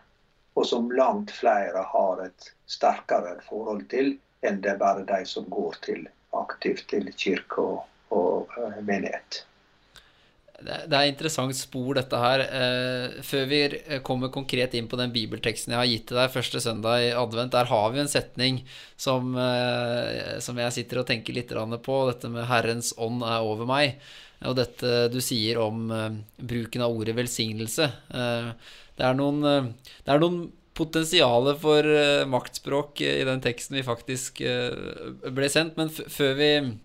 [0.57, 5.45] Og som langt flere har et sterkere forhold til enn det er bare de som
[5.53, 7.85] går til aktivt til kirke og,
[8.17, 9.45] og eh, menighet.
[10.61, 12.43] Det er interessant spor, dette her.
[12.45, 13.61] Eh, før vi
[14.05, 17.55] kommer konkret inn på den bibelteksten jeg har gitt til deg første søndag i advent,
[17.55, 18.61] der har vi en setning
[19.01, 21.97] som, eh, som jeg sitter og tenker litt på.
[22.13, 23.97] Dette med 'Herrens ånd er over meg'.
[24.45, 27.93] Og dette du sier om eh, bruken av ordet velsignelse.
[28.11, 31.83] Det er noen, det er noen potensialet for
[32.27, 35.77] maktspråk i den teksten vi faktisk ble sendt.
[35.77, 36.79] Men før vi,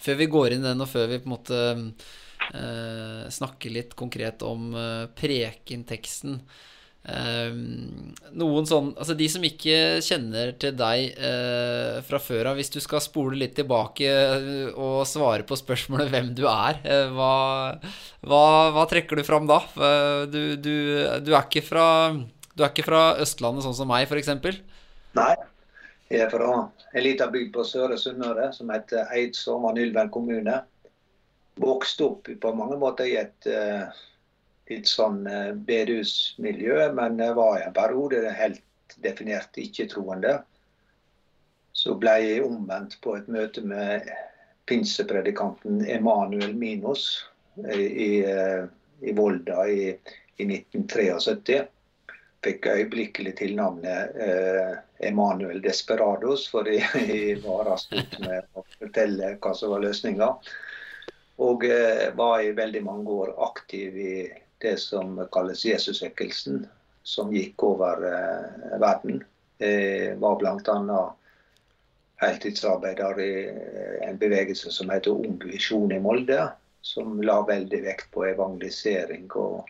[0.00, 1.60] før vi går inn i den, og før vi på en måte
[2.50, 6.40] eh, snakke litt konkret om eh, prekenteksten.
[7.02, 7.50] Eh,
[8.38, 12.78] noen sånn Altså, de som ikke kjenner til deg eh, fra før av, hvis du
[12.84, 16.78] skal spole litt tilbake eh, og svare på spørsmålet hvem du er,
[17.10, 17.32] hva,
[18.22, 18.44] hva,
[18.76, 19.58] hva, trekker du fram da?
[20.30, 20.74] Du, du,
[21.26, 21.86] du, er ikke fra,
[22.54, 24.62] du er ikke fra Østlandet sånn som meg, f.eks.?
[25.18, 25.34] Nei.
[26.12, 30.58] Jeg er fra en liten bygd på Søre Sunnmøre som heter Eidsåm og Nylven kommune
[31.60, 33.88] vokste opp på mange måter i et uh,
[34.70, 40.38] litt sånn uh, bedehusmiljø, men jeg var i en periode helt definert ikke-troende.
[41.72, 44.08] Så ble jeg omvendt på et møte med
[44.68, 47.24] pinsepredikanten Emanuel Minos
[47.68, 48.10] eh, i,
[49.00, 49.88] i, Volda i,
[50.36, 51.62] i, 1973.
[52.42, 54.76] Fikk øyeblikkelig tilnavnet eh,
[55.08, 60.34] Emanuel Desperados, for jeg var raskt med å fortelle hva som var løsninga.
[61.42, 64.14] Og eh, var i veldig mange år aktiv i
[64.62, 66.66] det som kalles Jesusvekkelsen,
[67.02, 69.24] som gikk over eh, verden.
[69.62, 71.00] Jeg var bl.a.
[72.22, 76.44] heltidsarbeider i eh, en bevegelse som heter Ung Visjon i Molde,
[76.82, 79.68] som la veldig vekt på evangelisering og,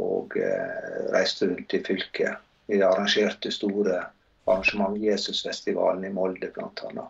[0.00, 2.44] og eh, reiste rundt i fylket.
[2.68, 4.02] Vi arrangerte store
[4.48, 7.08] arrangement, Jesusfestivalen i Molde bl.a.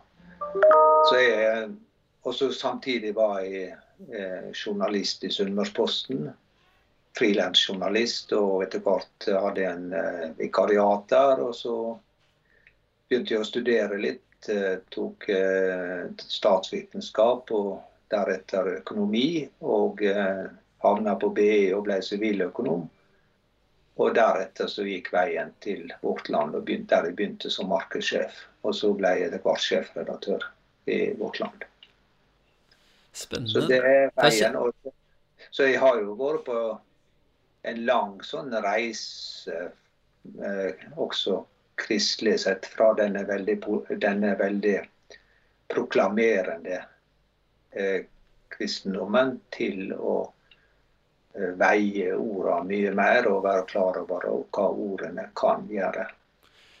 [2.23, 3.77] Og så samtidig var jeg eh,
[4.53, 6.29] journalist i Sunnmørsposten.
[7.17, 11.41] Frilansjournalist, og etter hvert hadde jeg en eh, vikariat der.
[11.43, 11.75] Og så
[13.09, 14.25] begynte jeg å studere litt.
[14.47, 17.71] Eh, tok eh, statsvitenskap og
[18.13, 19.49] deretter økonomi.
[19.65, 20.45] Og eh,
[20.85, 22.85] havna på BI og ble siviløkonom.
[23.99, 28.45] Og deretter så gikk veien til Vårt Land, og begynte, der jeg begynte som markedssjef.
[28.63, 30.47] Og så ble jeg etter hvert sjefredaktør
[30.87, 31.68] i Vårt Land.
[33.19, 33.51] Spennende.
[33.51, 34.55] Så det er veien.
[34.55, 34.93] Også.
[35.51, 36.59] så jeg har jo vært på
[37.69, 39.71] en lang sånn reise,
[40.39, 41.41] eh, også
[41.79, 43.57] kristelig sett, fra denne veldig,
[43.99, 44.77] denne veldig
[45.71, 46.79] proklamerende
[47.71, 48.05] eh,
[48.49, 50.15] kristendommen til å
[51.35, 56.07] eh, veie ordene mye mer og være klar over hva ordene kan gjøre.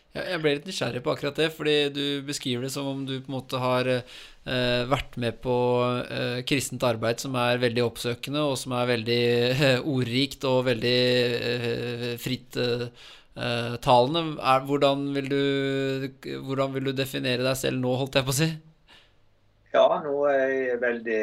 [0.09, 3.29] Jeg ble litt nysgjerrig på akkurat det, fordi du beskriver det som om du på
[3.29, 5.57] en måte har eh, vært med på
[6.01, 9.19] eh, kristent arbeid som er veldig oppsøkende, og som er veldig
[9.53, 10.95] eh, ordrikt og veldig
[11.51, 12.89] eh, frittalende.
[14.33, 15.43] Eh, hvordan, vil du,
[16.47, 18.49] hvordan vil du definere deg selv nå, holdt jeg på å si?
[19.75, 21.21] Ja, nå er jeg veldig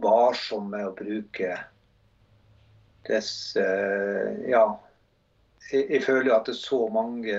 [0.00, 1.60] varsom med å bruke
[3.06, 3.62] disse
[4.48, 4.64] ja,
[5.70, 7.36] jeg, jeg føler at det så mange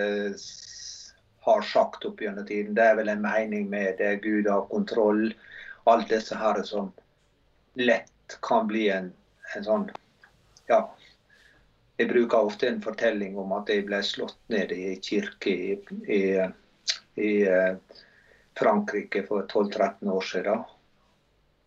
[1.47, 2.75] har sagt opp gjennom tiden.
[2.75, 4.17] Det er vel en mening med det.
[4.23, 5.29] Gud har kontroll.
[5.87, 6.91] Alt disse her som
[7.79, 9.13] lett kan bli en,
[9.55, 9.89] en sånn
[10.67, 10.81] Ja.
[11.97, 15.77] Jeg bruker ofte en fortelling om at jeg ble slått ned i kirke i,
[16.13, 16.19] i,
[17.17, 18.03] i eh,
[18.59, 20.61] Frankrike for 12-13 år siden.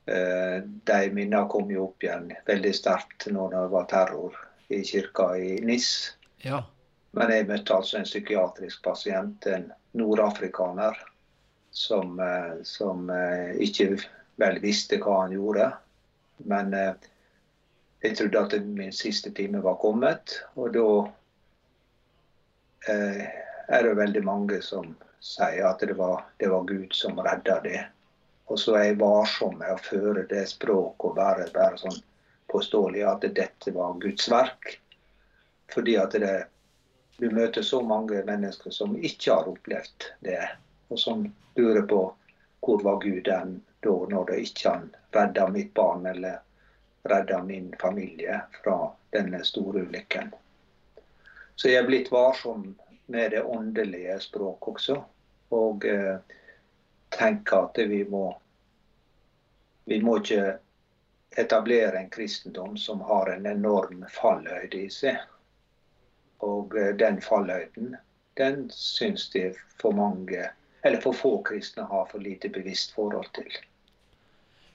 [0.07, 4.38] Eh, de minnene kom jo opp igjen veldig sterkt når det var terror
[4.70, 5.90] i kirka i Nis.
[6.44, 6.64] Ja.
[7.16, 10.98] Men jeg møtte altså en psykiatrisk pasient, en nordafrikaner,
[11.70, 13.96] som, eh, som eh, ikke
[14.40, 15.70] vel visste hva han gjorde.
[16.50, 16.92] Men eh,
[18.00, 20.90] jeg trodde at min siste time var kommet, og da
[22.88, 27.83] er det veldig mange som sier at det var, det var Gud som redda det.
[28.48, 31.98] Og så er jeg varsom med å føre det språket og være være sånn
[32.50, 34.81] påståelig at dette var Guds verk.
[35.75, 36.47] Fordi at det,
[37.19, 40.41] du møter så mange mennesker som ikke har opplevd det,
[40.89, 42.05] og som lurer på
[42.61, 46.41] hvor var Gud den da, når det ikke han redda mitt barn eller
[47.09, 50.35] redda min familie fra denne store ulykken.
[51.57, 52.75] Så jeg er blitt varsom
[53.07, 54.99] med det åndelige språket også.
[55.51, 56.21] Og eh,
[57.11, 58.41] tenker at vi må
[59.85, 60.59] Vi må ikke
[61.37, 65.17] etablere en kristendom som har en enorm fallhøyde i seg.
[66.46, 67.96] Og eh, den fallhøyden,
[68.40, 69.50] den syns de
[69.81, 70.46] for mange,
[70.85, 73.50] eller for få kristne har for lite bevisst forhold til.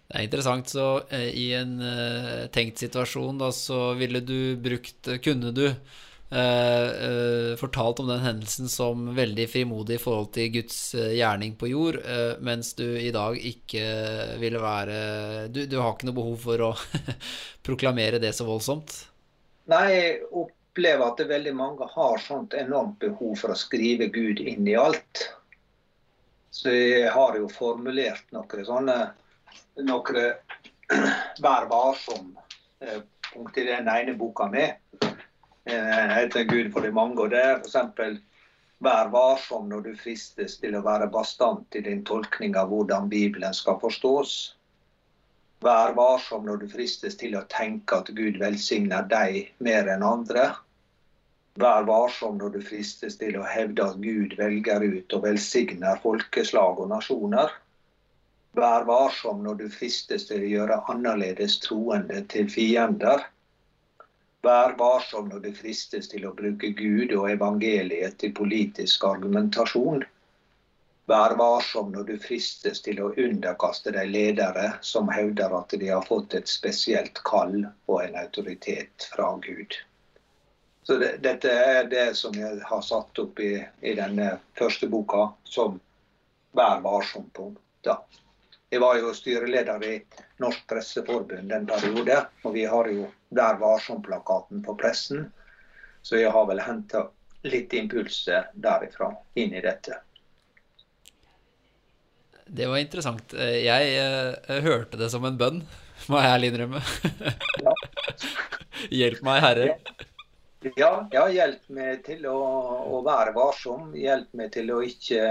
[0.05, 0.69] Det er interessant.
[0.69, 7.55] Så eh, i en eh, tenkt situasjon, da, så ville du brukt Kunne du eh,
[7.57, 11.99] fortalt om den hendelsen som veldig frimodig i forhold til Guds gjerning på jord,
[12.45, 13.83] mens du i dag ikke
[14.41, 14.97] ville være
[15.53, 16.71] Du, du har ikke noe behov for å
[17.67, 18.97] proklamere det så voldsomt?
[19.71, 20.17] Nei, jeg
[20.75, 25.21] opplever at veldig mange har sånt enormt behov for å skrive Gud inn i alt.
[26.51, 28.97] Så jeg har jo formulert noen sånne
[29.87, 30.33] noen
[31.45, 34.65] Vær varsom-punkt i den ene boka mi.
[35.63, 37.23] Den heter 'Gud for de mange'.
[37.23, 38.19] og Det er f.eks.
[38.83, 43.55] Vær varsom når du fristes til å være bastant i din tolkning av hvordan Bibelen
[43.55, 44.35] skal forstås.
[45.63, 50.51] Vær varsom når du fristes til å tenke at Gud velsigner deg mer enn andre.
[51.55, 56.81] Vær varsom når du fristes til å hevde at Gud velger ut og velsigner folkeslag
[56.83, 57.53] og nasjoner.
[58.59, 63.23] Vær varsom når du fristes til å gjøre annerledes troende til fiender.
[64.43, 70.03] Vær varsom når du fristes til å bruke Gud og evangeliet til politisk argumentasjon.
[71.07, 76.03] Vær varsom når du fristes til å underkaste deg ledere som hevder at de har
[76.03, 79.79] fått et spesielt kall og en autoritet fra Gud.
[80.85, 85.31] Så det, Dette er det som jeg har satt opp i, i denne første boka
[85.43, 85.79] som
[86.55, 87.49] Vær varsom på.
[87.83, 87.97] da.
[88.71, 89.95] Jeg var jo styreleder i
[90.39, 95.25] Norsk Presseforbund en periode, og vi har jo Vær varsom-plakaten på pressen.
[96.05, 97.07] Så jeg har vel henta
[97.43, 99.99] litt impulser derifra inn i dette.
[102.45, 103.33] Det var interessant.
[103.33, 105.63] Jeg jeg hørte det som en bønn,
[106.07, 106.81] må jeg ærlig innrømme.
[109.01, 109.71] Hjelp meg, Herre.
[110.73, 112.37] Ja, ja, hjelp meg til å,
[112.97, 113.91] å være varsom.
[113.97, 115.27] Hjelp meg til å ikke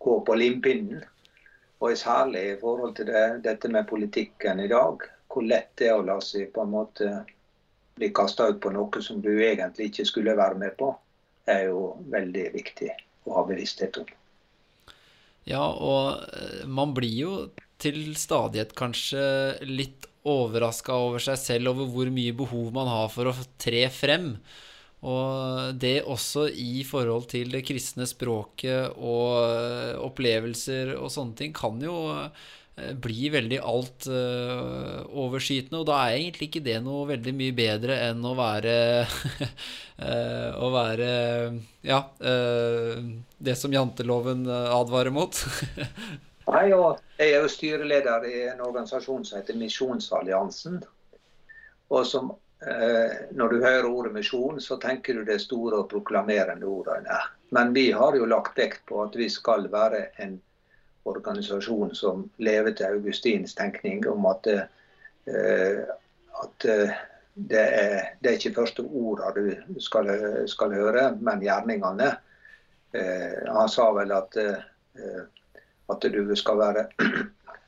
[0.00, 1.02] gå på limpinnen.
[1.84, 5.04] Og særlig i forhold til det, dette med politikken i dag.
[5.28, 7.10] Hvor lett det er å la seg på en måte
[7.98, 10.90] bli kasta ut på noe som du egentlig ikke skulle være med på,
[11.50, 12.90] er jo veldig viktig
[13.28, 14.08] å ha bevissthet om.
[15.44, 17.34] Ja, og eh, man blir jo
[17.82, 19.22] til stadighet kanskje
[19.68, 24.36] litt overraska over seg selv over hvor mye behov man har for å tre frem.
[25.04, 31.52] Og det også i forhold til det kristne språket og eh, opplevelser og sånne ting
[31.56, 32.30] kan jo eh,
[33.04, 38.34] bli veldig altoverskytende, og da er egentlig ikke det noe veldig mye bedre enn å
[38.38, 38.76] være
[40.64, 41.08] Å være
[41.86, 45.30] ja det som janteloven advarer mot.
[46.44, 50.82] Nei, Jeg er jo styreleder i en organisasjon som heter Misjonsalliansen.
[51.88, 52.34] Og som
[53.30, 57.18] når du hører ordet misjon, så tenker du det store og proklamerende ordene.
[57.52, 60.38] Men vi har jo lagt vekt på at vi skal være en
[61.04, 66.68] organisasjon som lever til Augustins tenkning om at, at
[67.34, 70.08] det, er, det er ikke første ordene du skal,
[70.48, 72.14] skal, høre, men gjerningene.
[72.94, 74.38] Han sa vel at,
[75.92, 76.86] at du skal være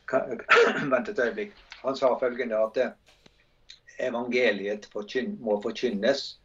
[0.92, 1.54] Vent et øyeblikk.
[1.82, 2.78] Han sa følgende at
[3.98, 4.86] evangeliet
[5.40, 6.38] må forkynnes.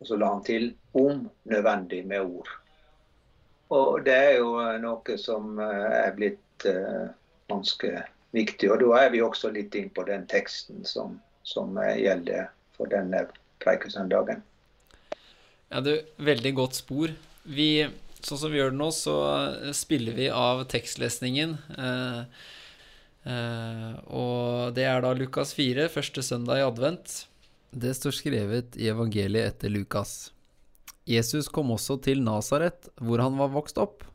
[0.00, 2.48] Og så la han til om nødvendig med ord.
[3.68, 6.66] Og det er jo noe som er blitt
[7.52, 7.92] ganske
[8.32, 8.72] viktig.
[8.72, 13.26] Og da er vi også litt inn på den teksten som, som gjelder for denne
[13.64, 14.42] preikesøndagen.
[15.70, 17.12] Ja, du, veldig godt spor.
[17.44, 17.86] Vi
[18.28, 19.14] sånn som vi gjør det nå, så
[19.76, 21.56] spiller vi av tekstlesningen.
[21.78, 22.20] Eh,
[23.30, 27.24] eh, og det er da Lukas 4, første søndag i advent.
[27.74, 30.30] Det står skrevet i evangeliet etter Lukas.
[31.04, 34.06] Jesus kom også til Nasaret, hvor han var vokst opp,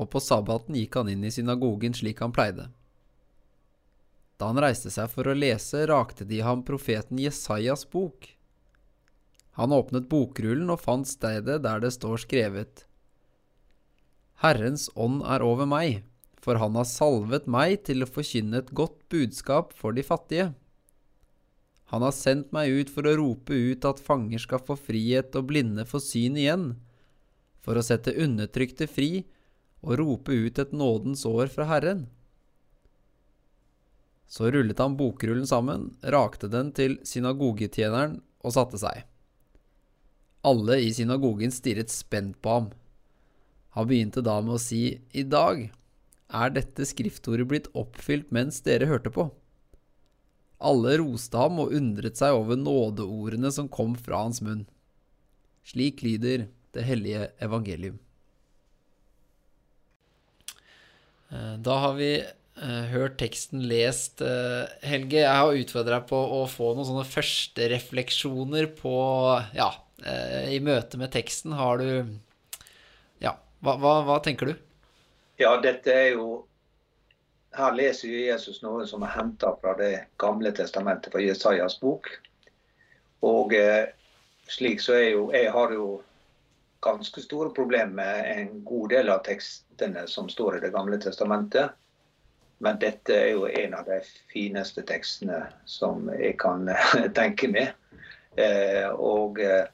[0.00, 2.70] og på sabbaten gikk han inn i synagogen slik han pleide.
[4.40, 8.32] Da han reiste seg for å lese, rakte de ham profeten Jesajas bok.
[9.54, 12.82] Han åpnet bokrullen og fant stedet der det står skrevet
[14.42, 16.02] Herrens ånd er over meg,
[16.42, 20.50] for han har salvet meg til å forkynne et godt budskap for de fattige.
[21.92, 25.48] Han har sendt meg ut for å rope ut at fanger skal få frihet og
[25.52, 26.66] blinde få syn igjen,
[27.62, 29.24] for å sette undertrykte fri
[29.84, 32.06] og rope ut et nådens år fra Herren.
[34.26, 39.04] Så rullet han bokrullen sammen, rakte den til synagogetjeneren og satte seg.
[40.44, 42.72] Alle i synagogen stirret spent på ham.
[43.74, 45.66] Han begynte da med å si, I dag
[46.34, 49.28] er dette skriftordet blitt oppfylt mens dere hørte på.
[50.64, 54.64] Alle roste ham og undret seg over nådeordene som kom fra hans munn.
[55.66, 57.98] Slik lyder det hellige evangelium.
[61.34, 64.22] Eh, da har vi eh, hørt teksten lest.
[64.22, 68.94] Eh, Helge, jeg har utfordra deg på å få noen sånne første refleksjoner på
[69.56, 69.72] ja,
[70.52, 72.18] i møte med teksten, har du
[73.64, 74.54] hva, hva, hva, tenker du?
[75.40, 76.44] Ja, dette er jo
[77.54, 82.08] Her leser jo Jesus noe som er henta fra Det gamle testamentet, fra Jesajas bok.
[83.24, 83.86] Og eh,
[84.50, 86.02] slik så er jo Jeg har jo
[86.84, 91.72] ganske store problemer med en god del av tekstene som står i Det gamle testamentet.
[92.58, 94.00] Men dette er jo en av de
[94.32, 96.68] fineste tekstene som jeg kan
[97.18, 97.72] tenke meg.
[98.36, 99.64] Eh, og eh,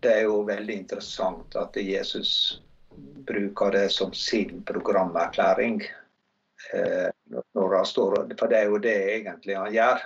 [0.00, 2.32] det er jo veldig interessant at Jesus
[3.26, 5.80] bruker det som sin programerklæring.
[6.74, 7.08] Eh,
[7.54, 10.04] når han står, for det er jo det egentlig han gjør.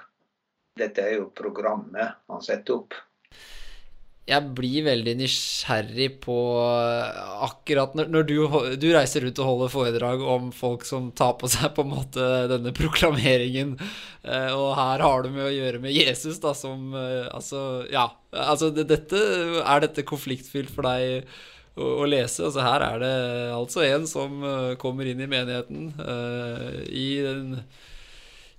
[0.78, 2.94] Dette er jo programmet han setter opp
[4.24, 8.36] jeg blir veldig nysgjerrig på eh, akkurat når, når du,
[8.80, 12.28] du, reiser ut og holder foredrag om folk som tar på seg på en måte
[12.48, 13.74] denne proklameringen,
[14.24, 18.06] eh, og her har du med å gjøre med Jesus, da, som Altså, ja.
[18.30, 19.18] Altså, dette
[19.60, 21.28] Er dette konfliktfylt for deg
[21.74, 22.44] å, å, lese?
[22.46, 23.14] Altså, her er det
[23.54, 24.44] altså en som
[24.80, 25.90] kommer inn i menigheten
[26.90, 27.58] i den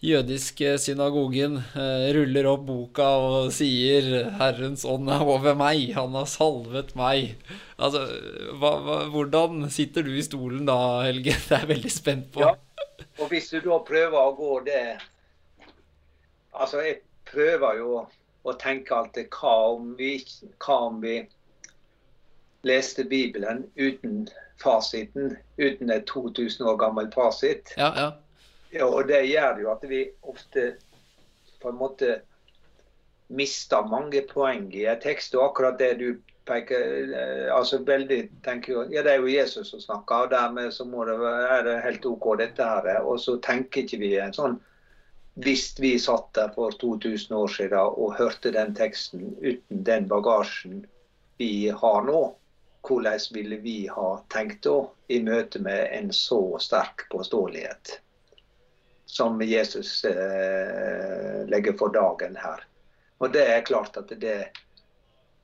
[0.06, 6.28] jødiske synagogen uh, ruller opp boka og sier 'Herrens ånd er over meg, han har
[6.30, 7.36] salvet meg'.
[7.78, 8.06] Altså,
[8.60, 11.36] hva, hva, Hvordan sitter du i stolen da, Helge?
[11.48, 12.44] Det er jeg veldig spent på.
[12.46, 12.54] Ja,
[13.20, 14.86] og hvis du da prøver å gå det
[16.56, 17.96] Altså, jeg prøver jo
[18.48, 20.14] å tenke alltid hva om vi,
[20.64, 21.18] hva om vi
[22.66, 24.26] leste Bibelen uten
[24.62, 27.74] fasiten, uten et 2000 år gammel fasit?
[27.78, 28.12] Ja, ja.
[28.76, 30.74] Ja, og det gjør jo at vi ofte
[31.62, 32.20] på en måte
[33.28, 35.36] mister mange poeng i en tekst.
[35.38, 36.10] Og akkurat det du
[36.46, 40.74] peker eh, altså veldig tenker jo, ja Det er jo Jesus som snakker, og dermed
[40.74, 43.02] så må det være helt OK, dette her.
[43.04, 44.60] Og så tenker ikke vi en sånn
[45.44, 50.86] Hvis vi satt der for 2000 år siden og hørte den teksten uten den bagasjen
[51.38, 52.22] vi har nå,
[52.88, 58.00] hvordan ville vi ha tenkt da i møte med en så sterk påståelighet?
[59.06, 62.68] som Jesus eh, legger for dagen her.
[63.18, 64.48] Og det er klart at det,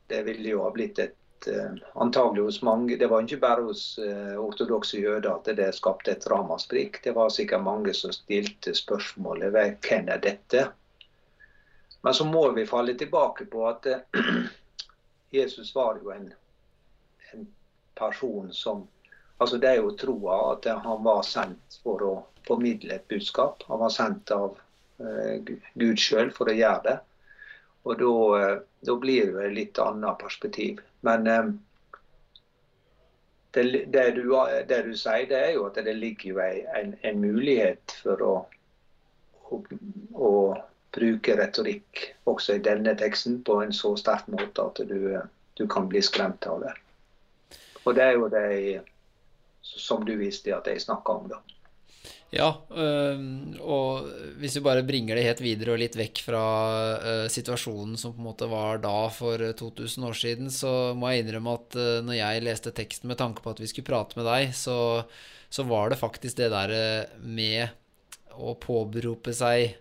[0.07, 3.99] det ville jo ha blitt et eh, antagelig hos mange Det var ikke bare hos
[4.03, 6.99] eh, ortodokse jøder at det skapte et ramasprik.
[7.03, 10.67] Det var sikkert mange som stilte spørsmålet hvem er dette?
[12.01, 14.19] Men så må vi falle tilbake på at eh,
[15.39, 16.33] Jesus var jo en
[18.01, 18.87] person som
[19.41, 22.11] Altså Det er jo troa at han var sendt for å
[22.45, 23.63] formidle et budskap.
[23.65, 24.59] Han var sendt av
[25.01, 25.41] eh,
[25.73, 26.93] Gud sjøl for å gjøre det.
[27.89, 30.83] Og da, eh, blir det et litt annet perspektiv.
[31.07, 31.49] Men eh,
[33.57, 33.63] det,
[33.95, 34.29] det, du,
[34.69, 36.45] det, du, sier, det er jo at det ligger jo
[36.77, 38.35] en, en mulighet for å,
[39.49, 39.63] å,
[40.13, 40.33] å,
[40.91, 45.17] bruke retorikk også i denne teksten på en så sterk måte at du,
[45.55, 46.73] du kan bli skremt av det.
[47.85, 48.47] Og det er jo det
[49.61, 51.41] som du viste at jeg snakka om, da.
[52.31, 52.47] Ja,
[53.59, 54.05] og
[54.39, 56.43] hvis vi bare bringer det helt videre og litt vekk fra
[57.29, 61.57] situasjonen som på en måte var da for 2000 år siden, så må jeg innrømme
[61.59, 61.77] at
[62.07, 65.03] når jeg leste teksten med tanke på at vi skulle prate med deg, så,
[65.51, 66.73] så var det faktisk det der
[67.19, 67.75] med
[68.39, 69.75] å påberope seg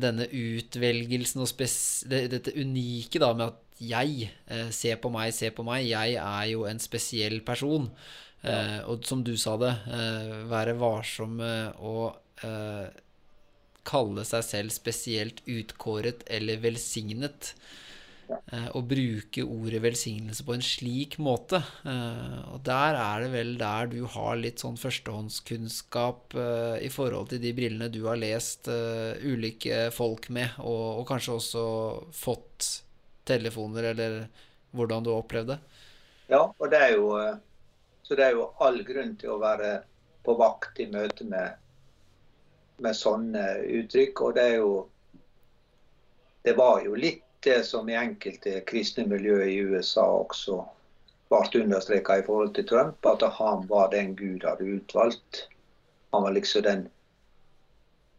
[0.00, 1.52] denne utvelgelsen og
[2.10, 5.86] det, dette unike da med at jeg eh, Se på meg, se på meg.
[5.88, 7.90] Jeg er jo en spesiell person.
[8.40, 8.86] Ja.
[8.88, 9.74] og som du sa det,
[10.48, 12.08] være varsom med å
[13.84, 17.52] kalle seg selv spesielt utkåret eller velsignet.
[18.30, 21.60] Eh, å bruke ordet velsignelse på en slik måte.
[21.88, 27.32] Eh, og der er det vel der du har litt sånn førstehåndskunnskap eh, i forhold
[27.32, 31.64] til de brillene du har lest ulike folk med, og, og kanskje også
[32.14, 32.70] fått
[33.30, 34.18] telefoner, eller
[34.76, 35.60] hvordan du har opplevd det.
[36.30, 37.14] Ja, og det er jo
[38.02, 39.84] Så det er jo all grunn til å være
[40.26, 41.54] på vakt i møte med,
[42.82, 43.44] med sånne
[43.80, 44.22] uttrykk.
[44.26, 44.72] Og det er jo
[46.42, 50.60] Det var jo litt det som i enkelte kristne miljøer i USA også
[51.30, 55.44] ble understreka i forhold til Trump, at han var den Gud hadde utvalgt.
[56.12, 56.88] Han var liksom den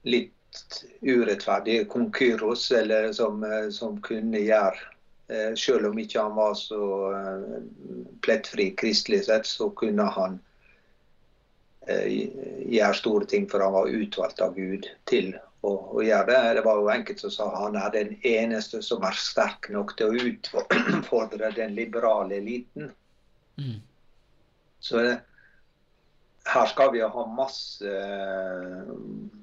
[0.07, 0.63] litt
[1.01, 4.90] urettferdige konkyros, eller som, som kunne gjøre eh,
[5.55, 7.59] Selv om ikke han var så eh,
[8.25, 10.39] plettfri kristelig sett, så kunne han
[11.87, 12.27] eh,
[12.67, 16.55] gjøre store ting, for han var utvalgt av Gud til å, å, gjøre det.
[16.57, 20.07] Det var jo enkelte som sa han er den eneste som er sterk nok til
[20.11, 22.91] å utfordre den liberale eliten.
[23.61, 23.79] Mm.
[24.83, 24.95] Så
[26.51, 27.91] her skal vi ha masse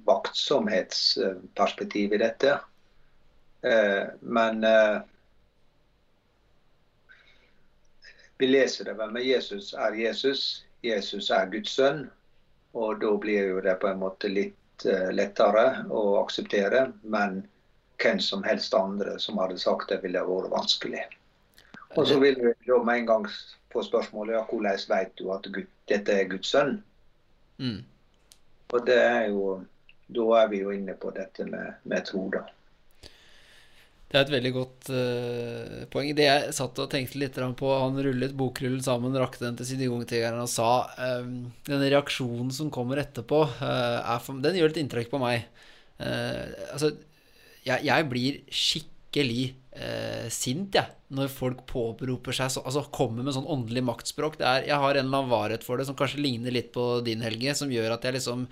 [0.09, 2.59] vaktsomhetsperspektiv i dette.
[4.21, 4.99] Men uh,
[8.39, 10.65] vi leser det vel med Jesus er Jesus.
[10.83, 12.07] Jesus er Guds sønn.
[12.79, 16.93] Og da blir jo det på en måte litt Eh, lettere å akseptere.
[17.03, 17.43] Men
[17.99, 21.03] hvem som helst andre som hadde sagt det, ville vært vanskelig.
[21.97, 23.27] Og så vil vi da med en gang
[23.73, 26.77] få spørsmålet ja, hvordan vet du at Gud, dette er Guds sønn?
[27.59, 27.81] Mm.
[28.71, 29.65] Og det er jo
[30.09, 32.47] Da er vi jo inne på dette med, med tro, da.
[34.09, 36.15] Det er et veldig godt uh, poeng.
[36.17, 40.41] Det jeg satt og tenkte litt på Han rullet bokrullen sammen, rakte den til synagogetigeren
[40.41, 40.89] og sa
[41.21, 45.45] um, Den reaksjonen som kommer etterpå, uh, for, den gjør litt inntrykk på meg.
[46.01, 46.95] Uh, altså,
[47.67, 49.49] jeg, jeg, blir skikkelig
[50.35, 54.41] sint, jeg, når folk påberoper seg så, Altså kommer med sånn åndelig maktspråk.
[54.41, 57.23] Er, jeg har en eller annen varhet for det som kanskje ligner litt på din,
[57.23, 58.49] Helge, som gjør at jeg liksom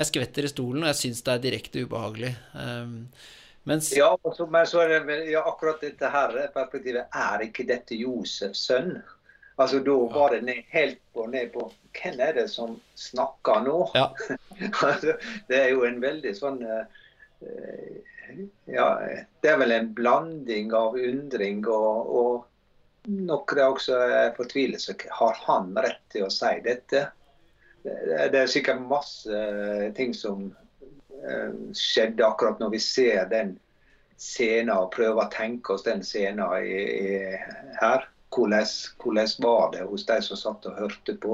[0.00, 2.32] Jeg skvetter i stolen, og jeg syns det er direkte ubehagelig.
[2.56, 2.96] Um,
[3.62, 3.96] mens...
[3.96, 7.08] Ja, så, men så er det ja, akkurat dette her perspektivet.
[7.14, 8.98] Er ikke dette Josefs sønn?
[9.58, 11.64] Altså Da var det ned, helt på ned på
[11.98, 13.78] Hvem er det som snakker nå?
[13.94, 14.12] Ja.
[14.86, 15.16] altså,
[15.48, 16.84] det er jo en veldig sånn uh,
[18.70, 18.86] Ja,
[19.42, 24.94] det er vel en blanding av undring og, og nok også er fortvilelse.
[25.16, 27.06] Har han rett til å si dette?
[27.82, 29.38] Det er sikkert masse
[29.96, 30.67] ting som Eh,
[31.74, 33.56] skjedde akkurat når vi ser den
[34.18, 36.44] scenen og prøver å tenke oss den scenen
[37.80, 38.06] her.
[38.34, 38.66] Hvordan,
[39.02, 41.32] hvordan, var det hos de som satt og hørte på?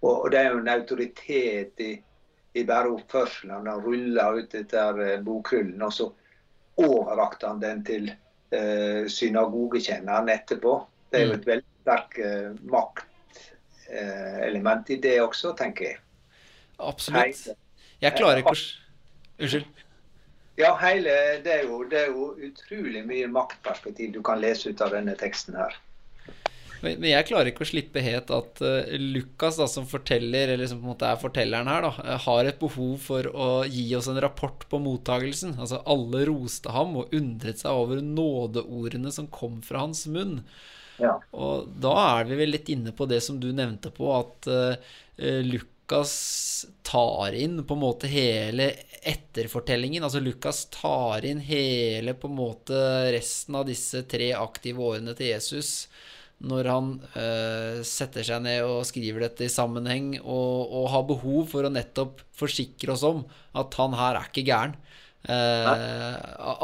[0.00, 1.92] Og, og Det er jo en autoritet i,
[2.56, 3.66] i bare oppførselen.
[3.66, 6.12] Han ruller ut etter eh, bokrullen, og så
[6.80, 10.86] overrakte han den til eh, synagogekjenneren etterpå.
[11.10, 11.38] Det er jo mm.
[11.38, 15.96] et veldig sterkt eh, maktelement eh, i det også, tenker jeg.
[16.80, 17.48] Absolutt.
[18.00, 18.58] Jeg klarer ikke å
[19.40, 19.86] Unnskyld.
[20.60, 21.12] Ja, hele,
[21.44, 25.14] det, er jo, det er jo utrolig mye maktperspektiv du kan lese ut av denne
[25.18, 25.78] teksten her.
[26.80, 30.80] Men jeg klarer ikke å slippe het at uh, Lukas, da, som forteller, eller som
[30.80, 34.08] på en måte er fortelleren her, da, eh, har et behov for å gi oss
[34.08, 35.58] en rapport på mottagelsen.
[35.60, 40.40] Altså, alle roste ham og undret seg over nådeordene som kom fra hans munn.
[41.00, 41.18] Ja.
[41.36, 44.96] Og da er vi vel litt inne på det som du nevnte på, at uh,
[45.44, 45.79] Lukas
[46.86, 48.70] tar inn på en måte hele
[49.00, 50.04] etterfortellingen.
[50.04, 52.80] Altså Lukas tar inn hele på en måte
[53.14, 55.88] resten av disse tre aktive årene til Jesus
[56.40, 61.50] når han øh, setter seg ned og skriver dette i sammenheng, og, og, har behov
[61.52, 63.26] for å nettopp forsikre oss om
[63.60, 64.78] at han her er ikke gæren.
[65.20, 66.14] Eh,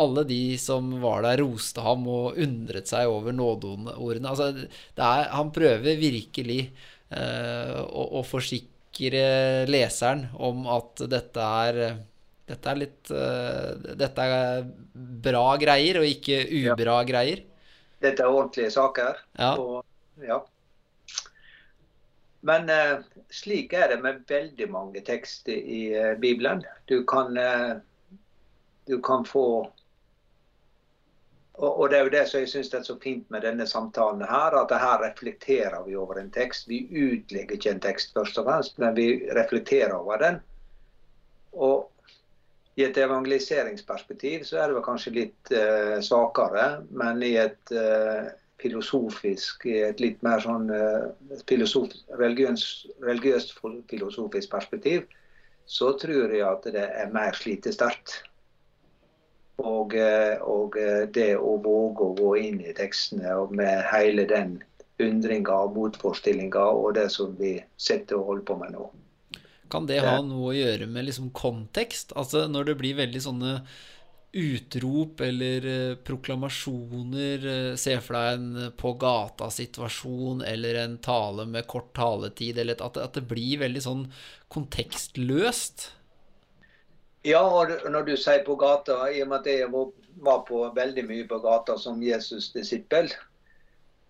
[0.00, 4.32] alle de som var der, roste ham og undret seg over nådeordene.
[4.32, 4.48] Altså,
[4.96, 6.62] er, han prøver virkelig
[7.12, 11.80] eh, å, å forsikre leseren om at dette er
[12.46, 14.66] dette er litt uh, Dette er
[15.26, 17.06] bra greier, og ikke ubra ja.
[17.08, 17.42] greier.
[18.02, 19.18] Dette er ordentlige saker.
[19.40, 19.52] Ja.
[19.58, 19.80] Og,
[20.22, 20.38] ja.
[22.46, 23.02] Men uh,
[23.34, 26.62] slik er det med veldig mange tekster i uh, Bibelen.
[26.86, 27.34] Du kan,
[28.86, 29.66] du kan få
[31.56, 34.24] og, og, det er jo det som jeg syns er så fint med denne samtalen
[34.28, 36.68] her, at her reflekterer vi over en tekst.
[36.68, 40.40] Vi utlegger ikke en tekst først og fremst, men vi reflekterer over den.
[41.56, 41.92] Og
[42.76, 48.28] I et evangeliseringsperspektiv så er det kanskje litt eh, svakere, men i et eh,
[48.60, 51.08] filosofisk, i et litt mer sånn eh,
[51.48, 52.66] filosof, religiøs,
[53.00, 53.56] religiøst
[53.88, 55.08] filosofisk perspektiv,
[55.64, 58.20] så tror jeg at det er mer slitesterkt.
[59.56, 64.58] Og, eh, og eh, det å våge å gå inn i tekstene med hele den
[65.00, 68.86] undringa og motforestillinga og det som vi sitter og holder på med nå.
[69.72, 72.12] Kan det ha noe å gjøre med liksom kontekst?
[72.16, 73.56] Altså når det blir veldig sånne
[74.36, 77.48] utrop eller eh, proklamasjoner,
[77.80, 83.24] se for deg en på gata-situasjon eller en tale med kort taletid, eller at det
[83.24, 84.08] blir veldig sånn
[84.52, 85.90] kontekstløst?
[87.26, 89.70] Ja, og når du sier på gata, i og med at jeg
[90.22, 93.10] var på veldig mye på gata som Jesus' disippel,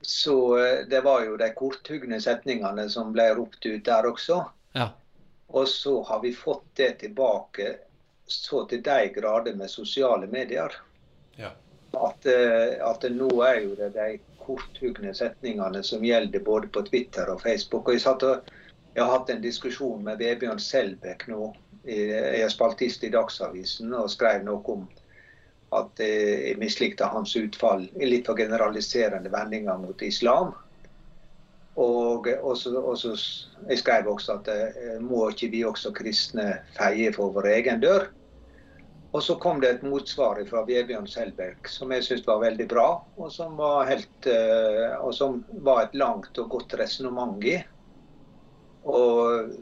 [0.05, 4.43] så eh, det var jo de korthugne setningene som ble ropt ut der også.
[4.77, 4.91] Ja.
[5.49, 7.77] Og så har vi fått det tilbake
[8.27, 10.73] så til de grader med sosiale medier.
[11.37, 11.55] Ja.
[11.97, 17.31] At, eh, at nå er jo det de korthugne setningene som gjelder både på Twitter
[17.33, 17.89] og Facebook.
[17.89, 18.51] Og jeg, og,
[18.93, 21.55] jeg har hatt en diskusjon med Vebjørn Selbekk nå.
[21.87, 24.87] Jeg er spaltist i Dagsavisen og skrev noe om
[25.77, 30.55] at eh, jeg mislikte hans utfall i litt for generaliserende vendinger mot islam.
[31.77, 33.11] Og, også, så,
[33.61, 37.83] og Jeg skrev også at eh, må ikke vi også kristne feie for vår egen
[37.83, 38.09] dør?
[39.13, 42.89] Og så kom det et motsvar fra Vebjørn Selberg som jeg syntes var veldig bra,
[43.17, 47.57] og som var, helt, eh, og som var et langt og godt resonnement i.
[48.87, 49.55] Og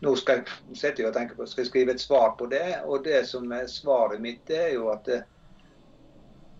[0.00, 2.80] nå skal jeg sette og tenke på, skal jeg skrive et svar på det.
[2.86, 5.22] Og det som er svaret mitt, det er jo at det,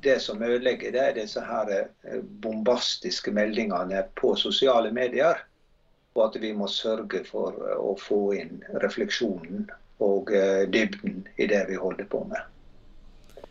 [0.02, 5.44] det som ødelegger, det er disse her eh, bombastiske meldingene på sosiale medier.
[6.16, 9.68] Og at vi må sørge for eh, å få inn refleksjonen
[10.02, 13.42] og uh, dybden i det vi holder på med.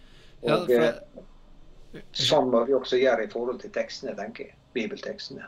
[0.47, 1.25] Og, Ja, for-
[2.15, 4.55] Sånn må vi også gjøre i forhold til tekstene, tenker jeg.
[4.75, 5.47] Bibeltekstene.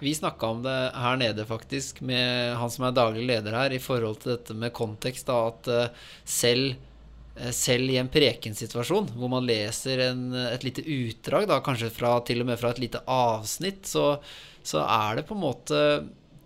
[0.00, 3.82] Vi snakka om det her nede, faktisk, med han som er daglig leder her, i
[3.82, 5.28] forhold til dette med kontekst.
[5.28, 6.74] Da, at eh, selv,
[7.36, 12.16] eh, selv i en prekensituasjon, hvor man leser en, et lite utdrag, da, kanskje fra,
[12.26, 14.18] til og med fra et lite avsnitt, så,
[14.66, 15.80] så er det på en måte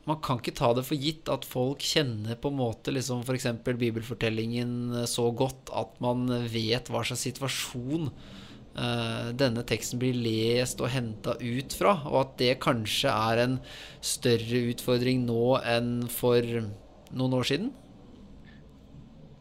[0.08, 3.44] Man kan ikke ta det for gitt at folk kjenner på en måte liksom f.eks.
[3.66, 8.06] bibelfortellingen så godt at man vet hva slags situasjon
[9.38, 13.56] denne teksten blir lest og henta ut fra, og at det kanskje er en
[14.04, 16.46] større utfordring nå enn for
[17.10, 17.70] noen år siden?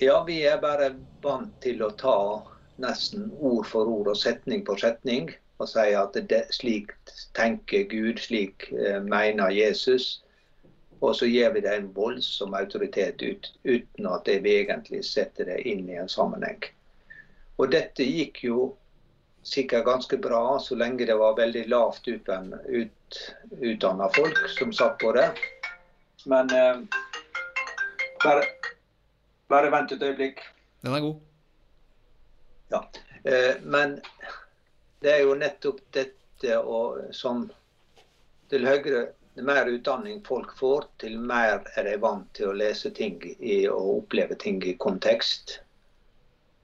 [0.02, 0.92] Ja, vi er bare
[1.24, 2.18] vant til å ta
[2.82, 6.94] nesten ord for ord og setning for setning og si at det, slik
[7.38, 10.22] tenker Gud, slik eh, mener Jesus.
[11.02, 15.60] Og så gir vi det en voldsom autoritet ut, uten at vi egentlig setter det
[15.70, 16.62] inn i en sammenheng.
[17.58, 18.60] Og dette gikk jo
[19.48, 22.30] sikkert ganske bra så lenge det var veldig lavt ut,
[23.60, 25.30] utdanna folk som satt på det.
[26.26, 26.82] Men eh,
[28.24, 28.44] bare,
[29.48, 30.44] bare vent et øyeblikk.
[30.84, 31.22] Den er god.
[32.74, 32.82] Ja.
[33.24, 34.00] Eh, men
[35.00, 37.48] det er jo nettopp dette og, som
[38.52, 42.90] til høyre det mer utdanning folk får, til mer er de vant til å lese
[42.90, 45.60] ting i, og oppleve ting i kontekst.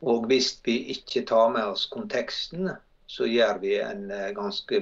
[0.03, 2.71] Og hvis vi ikke tar med oss konteksten,
[3.07, 4.81] så gjør vi eh, ganske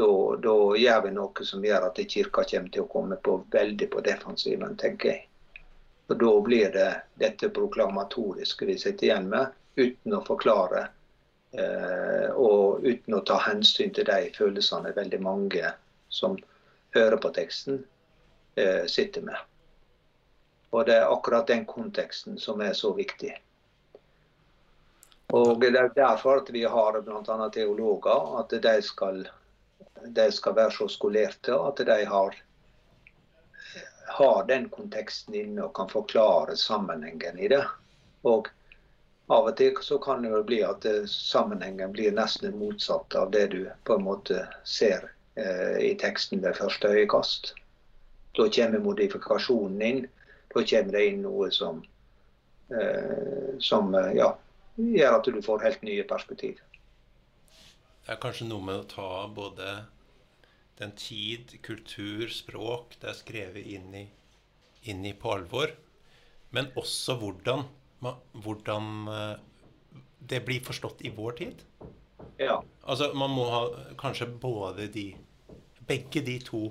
[0.00, 0.10] Da,
[0.42, 4.04] da gjør vi noe som gjør at kirka kommer til å komme på veldig på
[4.04, 5.24] defensiven, tenker jeg.
[6.08, 6.90] Og da blir det
[7.20, 10.86] dette proklamatoriske vi sitter igjen med, uten å forklare.
[11.52, 15.72] Eh, og uten å ta hensyn til de følelsene veldig mange
[16.12, 16.36] som
[16.96, 17.84] hører på teksten,
[18.56, 19.36] eh, sitter med.
[20.72, 23.36] Og det er akkurat den konteksten som er så viktig.
[25.32, 27.48] Og det er derfor at vi har bl.a.
[27.52, 29.26] teologer, at de skal,
[30.16, 32.38] de skal være så skolerte at de har,
[34.16, 37.64] har den konteksten inne og kan forklare sammenhengen i det.
[38.24, 38.48] Og
[39.28, 43.46] av og til så kan det jo bli at sammenhengen blir nesten motsatt av det
[43.52, 47.52] du på en måte ser eh, i teksten ved første øyekast.
[48.38, 50.04] Da kommer modifikasjonen inn.
[50.54, 51.84] Da kommer det inn noe som,
[52.72, 54.32] eh, som eh, ja,
[54.78, 56.60] gjør at du får helt nye perspektiv.
[58.06, 59.72] Det er kanskje noe med å ta både
[60.78, 64.04] den tid, kultur, språk det er skrevet inn i,
[64.88, 65.74] inn i på alvor,
[66.54, 67.66] men også hvordan,
[68.44, 69.34] hvordan eh,
[70.30, 71.64] det blir forstått i vår tid.
[72.38, 72.60] Ja.
[72.86, 73.62] Altså, man må ha
[74.00, 75.10] kanskje både de
[75.88, 76.66] Begge de to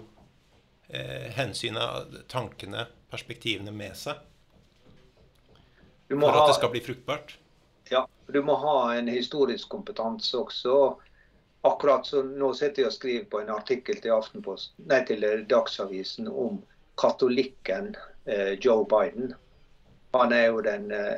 [0.94, 4.20] eh, hensynene, tankene, perspektivene med seg.
[6.12, 7.34] For at ha- det skal bli fruktbart.
[7.90, 10.98] Ja, du må ha en historisk kompetanse også.
[11.68, 14.14] Akkurat så Nå sitter jeg og skriver på en artikkel til,
[14.90, 16.60] nei, til Dagsavisen om
[17.02, 19.34] katolikken eh, Joe Biden.
[20.18, 21.18] Han er jo den eh,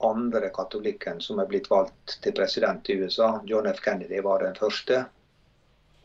[0.00, 3.32] andre katolikken som er blitt valgt til president i USA.
[3.44, 3.80] John F.
[3.84, 5.04] Kennedy var den første.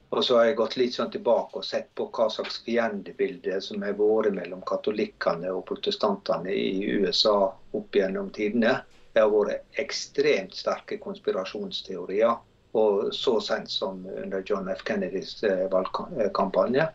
[0.10, 3.84] Og så har jeg gått litt sånn tilbake og sett på hva slags fiendebilde som
[3.84, 7.38] har vært mellom katolikkene og protestantene i USA
[7.76, 8.78] opp gjennom tidene.
[9.16, 12.36] Det har vært ekstremt sterke konspirasjonsteorier.
[12.76, 14.82] Og så sent som under John F.
[14.84, 16.90] Kennedys eh, valgkampanje.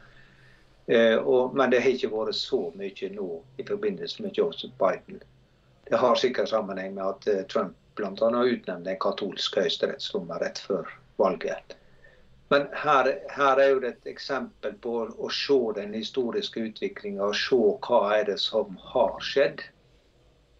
[0.86, 5.22] Eh, men det har ikke vært så mye nå i forbindelse med Joseph Biden.
[5.88, 8.12] Det har sikkert sammenheng med at eh, Trump bl.a.
[8.44, 11.76] utnevnte en katolsk høyesterettsdommer rett før valget.
[12.52, 17.36] Men her, her er jo det et eksempel på å se den historiske utviklinga og
[17.38, 19.62] se hva er det som har skjedd.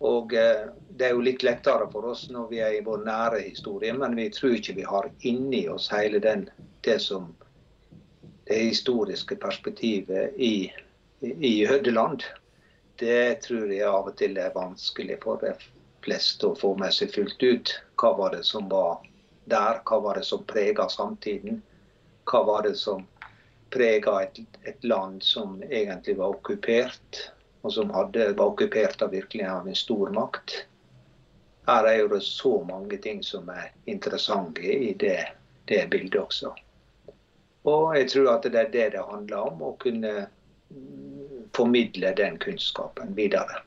[0.01, 3.41] Og eh, Det er jo litt lettere for oss når vi er i vår nære
[3.45, 6.49] historie, men vi tror ikke vi har inni oss hele den,
[6.85, 7.31] det som
[8.51, 10.73] det historiske perspektivet i,
[11.21, 12.25] i Hødeland.
[13.01, 15.55] Det tror jeg av og til er vanskelig for de
[16.05, 17.73] fleste å få med seg fullt ut.
[18.01, 19.01] Hva var det som var
[19.53, 19.81] der?
[19.87, 21.63] Hva var det som prega samtiden?
[22.29, 23.07] Hva var det som
[23.71, 27.21] prega et, et land som egentlig var okkupert,
[27.63, 30.57] og som hadde, var okkupert av virkelig av en stor makt.
[31.69, 35.19] Her er jo det så mange ting som er interessante i det,
[35.69, 36.55] det bildet også.
[37.69, 40.31] Og jeg tror at det er det det handler om, å kunne
[41.57, 43.61] formidle den kunnskapen videre.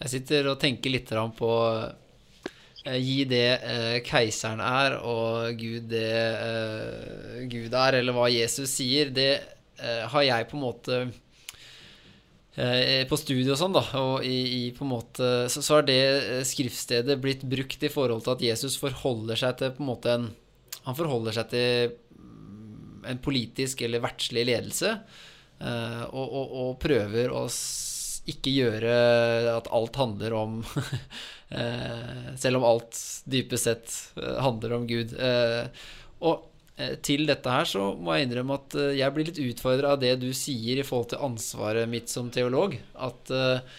[0.00, 1.52] Jeg sitter og tenker litt på
[2.86, 8.72] eh, Gi det eh, keiseren er, og Gud det eh, Gud er, eller hva Jesus
[8.78, 9.12] sier.
[9.12, 9.59] Det
[10.12, 10.96] har jeg på en måte
[12.56, 15.88] eh, På studiet og sånn, da, og i, i på en måte så, så har
[15.88, 19.90] det eh, skriftstedet blitt brukt i forhold til at Jesus forholder seg til på en
[19.92, 20.30] måte en
[20.86, 24.94] Han forholder seg til mm, en politisk eller verdslig ledelse,
[25.60, 27.46] eh, og, og, og prøver å
[28.30, 28.92] ikke gjøre
[29.56, 30.58] at alt handler om
[31.60, 32.98] eh, Selv om alt
[33.30, 35.16] dypest sett eh, handler om Gud.
[35.16, 35.66] Eh,
[36.20, 36.49] Og eh,
[37.04, 40.14] til dette her så må jeg innrømme at eh, jeg blir litt utfordra av det
[40.22, 42.76] du sier i forhold til ansvaret mitt som teolog.
[42.96, 43.76] At eh,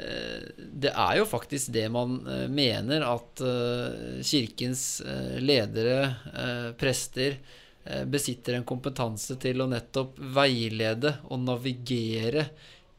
[0.00, 6.00] eh, det er jo faktisk det man eh, mener at eh, kirkens eh, ledere,
[6.32, 7.38] eh, prester,
[7.84, 12.48] eh, besitter en kompetanse til å nettopp veilede og navigere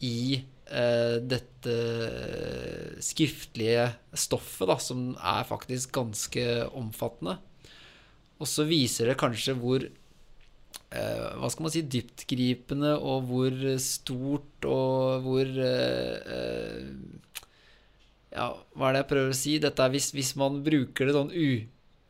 [0.07, 1.77] i eh, dette
[3.03, 7.41] skriftlige stoffet, da, som er faktisk ganske omfattende.
[8.41, 14.67] Og så viser det kanskje hvor eh, hva skal man si, dyptgripende og hvor stort
[14.69, 16.89] og hvor eh, eh,
[18.31, 19.57] Ja, hva er det jeg prøver å si?
[19.61, 21.49] Dette er hvis, hvis man bruker det sånn u,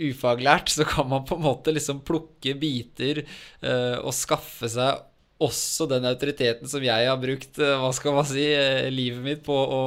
[0.02, 5.08] ufaglært, så kan man på en måte liksom plukke biter eh, og skaffe seg
[5.42, 9.42] også den autoriteten som jeg har brukt eh, hva skal man si, eh, livet mitt
[9.46, 9.82] på å,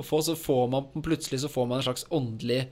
[0.00, 0.22] å få.
[0.24, 2.64] Så får man plutselig så får man en slags åndelig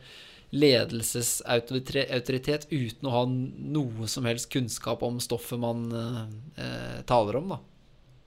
[0.54, 7.60] ledelsesautoritet uten å ha noe som helst kunnskap om stoffet man eh, taler om, da.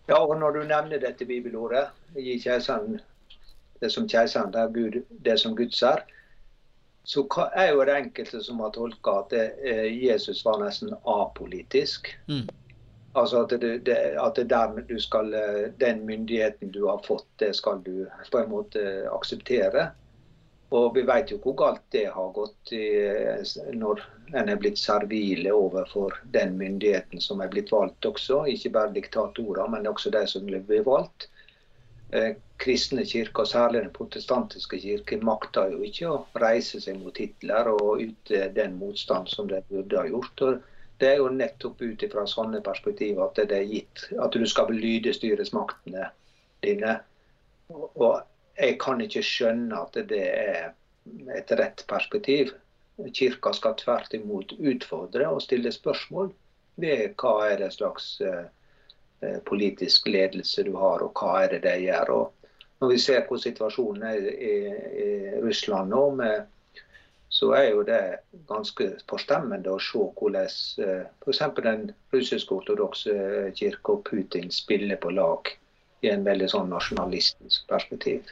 [0.09, 2.99] Ja, og når du nevner dette bibelordet, gi keiseren
[3.79, 6.03] det som keiseren, er Gud, det som Guds er,
[7.03, 7.23] så
[7.55, 12.11] er jo det enkelte som har tolka at eh, Jesus var nesten apolitisk.
[12.27, 12.49] Mm.
[13.17, 17.81] Altså at, det, det, at det skal, eh, den myndigheten du har fått, det skal
[17.85, 19.89] du på en måte akseptere.
[20.75, 22.73] Og vi vet jo hvor galt det har gått
[23.73, 24.03] når
[24.37, 28.43] en er blitt servile overfor den myndigheten som er blitt valgt også.
[28.53, 31.25] Ikke bare diktatorer, men også de som blir valgt.
[32.11, 37.69] Eh, kristne kirker, særlig den protestantiske kirke, makter jo ikke å reise seg mot Hitler
[37.73, 40.41] og yte den motstand som de burde ha gjort.
[40.45, 40.63] Og
[40.99, 44.73] det er jo nettopp ut fra sånne perspektiver at det er gitt at du skal
[44.73, 46.09] lyde styresmaktene
[46.65, 46.97] dine.
[47.69, 48.19] Og
[48.59, 50.71] jeg kan ikke skjønne at det er
[51.35, 52.51] et rett perspektiv.
[53.15, 56.33] Kirka skal tvert imot utfordre og stille spørsmål
[56.79, 58.47] ved hva er det slags eh,
[59.23, 62.11] eh, politisk ledelse du har, og hva er det de gjør.
[62.15, 62.49] Og
[62.81, 64.55] når vi ser hvor situasjonen er i,
[65.43, 66.47] Russland nå, med,
[67.29, 68.01] så er jo det
[68.49, 70.49] ganske forstemmende å se hvordan
[70.83, 71.43] eh, f.eks.
[71.63, 73.15] den russiske ortodokse
[73.55, 75.53] kirka og Putin spiller på lag
[76.03, 78.27] i en veldig sånn nasjonalistisk perspektiv.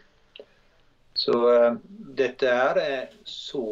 [1.18, 1.74] Så eh,
[2.18, 3.66] dette er så,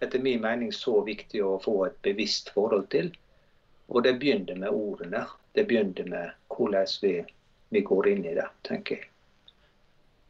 [0.00, 3.12] etter min mening, så viktig å få et bevisst forhold til.
[3.92, 5.26] Og det begynner med ordene.
[5.52, 7.16] Det begynner med hvordan vi,
[7.76, 9.08] vi går inn i det, tenker jeg.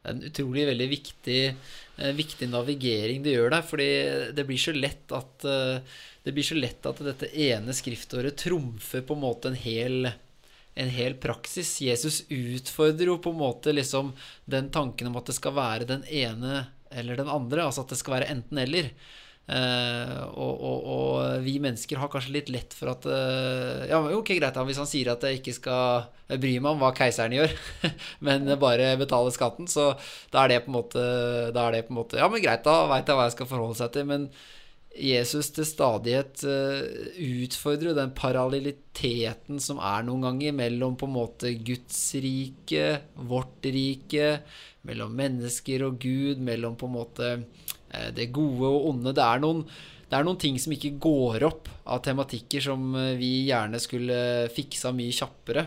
[0.03, 3.69] det er en utrolig veldig viktig, eh, viktig navigering det gjør der.
[3.71, 3.91] Fordi
[4.35, 5.95] det blir så lett at eh,
[6.27, 10.11] det blir så lett at dette ene skriftåret trumfer på en måte en hel,
[10.75, 11.75] en hel praksis.
[11.85, 14.13] Jesus utfordrer jo på en måte liksom
[14.45, 17.67] den tanken om at det skal være den ene eller den andre.
[17.67, 18.93] Altså at det skal være enten-eller.
[19.43, 24.31] Uh, og, og, og, vi mennesker har kanskje litt lett for at uh, Ja, ok,
[24.39, 27.51] greit, hvis han sier at jeg ikke skal bry meg om hva keiseren gjør,
[28.29, 29.91] men bare betale skatten, så
[30.31, 31.03] da er det på en måte
[31.51, 33.51] Da er det på en måte Ja, men greit, da veit jeg hva jeg skal
[33.51, 34.07] forholde seg til.
[34.15, 34.31] Men
[34.93, 36.83] Jesus til stadighet uh,
[37.45, 44.35] utfordrer den parallelliteten som er noen ganger mellom på en måte Guds rike, vårt rike,
[44.85, 47.31] mellom mennesker og Gud, mellom på en måte
[47.93, 49.13] Eh, det gode og onde.
[49.17, 49.63] Det er, noen,
[50.09, 54.19] det er noen ting som ikke går opp av tematikker som eh, vi gjerne skulle
[54.55, 55.67] fiksa mye kjappere.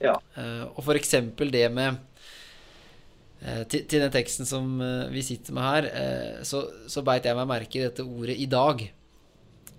[0.00, 0.16] Ja.
[0.40, 2.00] Eh, og eksempel det med
[3.40, 4.66] til, til, den teksten som
[5.08, 5.86] vi sitter med her,
[6.44, 6.60] så,
[6.92, 8.90] så beit jeg meg merke i dette ordet 'i dag'.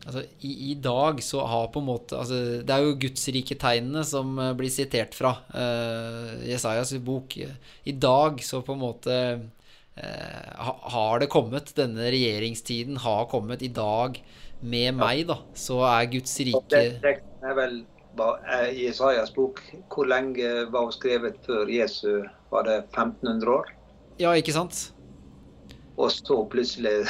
[0.01, 4.33] Altså, i, i, dag så har på en måte altså, Det er jo gudsrike-tegnene som
[4.57, 7.37] blir sitert fra uh, Jesajas bok.
[7.37, 13.69] I dag så på en måte uh, har det kommet, denne regjeringstiden har kommet i
[13.69, 14.17] dag
[14.61, 17.79] med meg, da, så er Guds rike Teksten er vel
[18.73, 19.61] i Jesajas bok.
[19.89, 22.25] Hvor lenge var hun skrevet før Jesu?
[22.51, 23.71] Var det 1500 år?
[24.21, 24.89] Ja, ikke sant?
[25.99, 27.03] Og så plutselig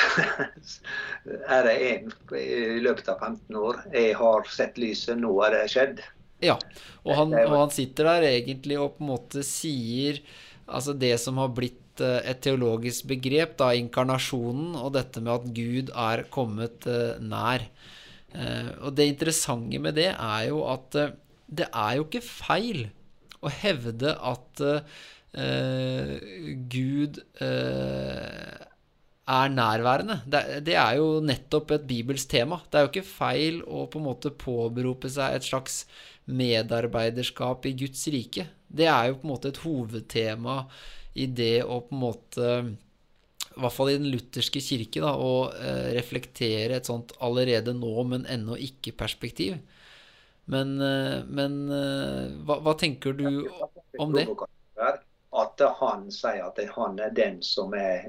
[1.55, 3.83] er det en i løpet av 15 år.
[3.95, 6.01] Jeg har sett lyset, nå er det skjedd.
[6.41, 6.57] Ja,
[7.05, 10.23] og han, og han sitter der egentlig og på en måte sier
[10.65, 15.49] altså det som har blitt Eh, et teologisk begrep, da inkarnasjonen, og dette med at
[15.55, 17.65] Gud er kommet eh, nær.
[18.31, 20.95] Eh, og det interessante med det er jo at
[21.51, 22.85] det er jo ikke feil
[23.41, 24.61] å hevde at
[25.32, 27.21] Gud
[29.32, 30.17] er nærværende.
[30.27, 32.59] Det, det, er jo nettopp et bibelsk tema.
[32.67, 35.86] Det er jo ikke feil å på en måte påberope seg et slags
[36.32, 38.47] medarbeiderskap i Guds rike.
[38.67, 40.57] Det er jo på en måte et hovedtema
[41.19, 42.47] i det å på en måte
[43.51, 47.91] i hvert fall i den lutherske kirke, da, å eh, reflektere et sånt allerede nå,
[48.07, 49.57] men ennå ikke-perspektiv.
[50.51, 53.27] Men, eh, men eh, hva, hva, tenker du
[53.99, 54.23] om det?
[55.32, 58.07] At han sier at han er den som er,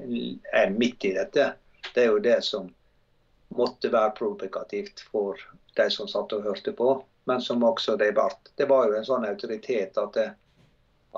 [0.52, 1.52] er midt i dette,
[1.94, 2.70] det er jo det som
[3.54, 5.38] måtte være provokativt for
[5.76, 6.94] de som satt og hørte på,
[7.30, 8.28] men som også det ble.
[8.58, 10.28] Det var jo en sånn autoritet at, det,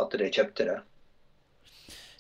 [0.01, 0.81] at de kjøpte det.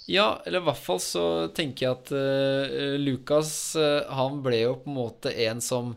[0.06, 1.24] Ja, eller i hvert fall så
[1.56, 5.94] tenker jeg at uh, Lukas uh, han ble jo på en måte en som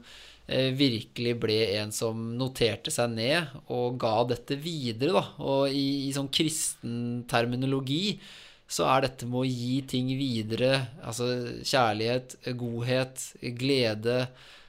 [0.48, 5.24] virkelig ble en som noterte seg ned og ga dette videre, da.
[5.44, 8.18] Og i, i sånn kristen terminologi
[8.68, 10.72] så er dette med å gi ting videre,
[11.04, 11.28] altså
[11.64, 13.22] kjærlighet, godhet,
[13.60, 14.18] glede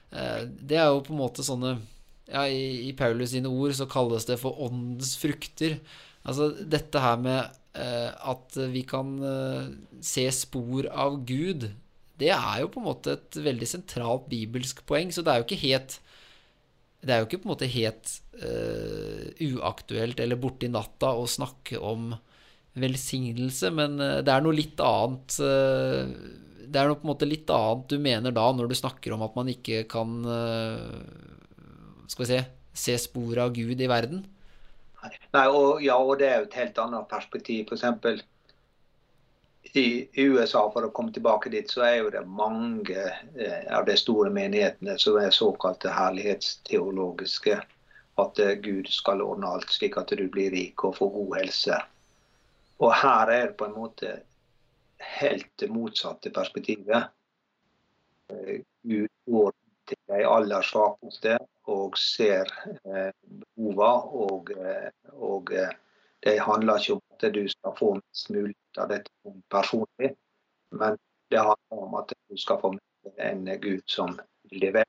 [0.09, 1.73] Det er jo på en måte sånne
[2.31, 5.79] ja, i, i Paulus sine ord så kalles det for åndens frukter.
[6.23, 9.67] Altså dette her med Eh, at vi kan eh,
[10.01, 11.67] se spor av Gud,
[12.19, 15.13] det er jo på en måte et veldig sentralt bibelsk poeng.
[15.15, 15.99] Så det er jo ikke helt
[16.99, 18.11] Det er jo ikke på en måte helt
[18.43, 22.11] uh, uaktuelt eller borti natta å snakke om
[22.79, 26.11] velsignelse, men det er noe litt annet uh,
[26.63, 29.23] Det er noe på en måte litt annet du mener da, når du snakker om
[29.25, 30.99] at man ikke kan uh,
[32.11, 32.41] Skal vi se
[32.79, 34.23] se spor av Gud i verden.
[35.33, 37.71] Nei, og, ja, og det er jo et helt annet perspektiv.
[37.71, 38.25] F.eks.
[39.61, 43.03] I, USA, for å komme tilbake dit, så er jo det mange
[43.37, 47.59] eh, av de store menighetene som er såkalte herlighetsteologiske.
[48.23, 51.77] At eh, Gud skal ordne alt slik at du blir rik og får god helse.
[52.79, 54.15] Og her er det på en måte
[55.19, 57.11] helt det motsatte perspektivet.
[58.33, 59.53] Eh, Gud går
[59.91, 61.37] til de aller svakeste
[61.69, 62.49] og ser
[62.87, 63.11] eh,
[63.43, 63.91] behova.
[64.25, 64.49] Og,
[65.13, 65.53] og
[66.25, 70.13] det handler ikke om at du skal få mest mulig av dette personlig,
[70.75, 70.97] men
[71.29, 74.15] det handler om at du skal få med en Gud som
[74.51, 74.87] lever,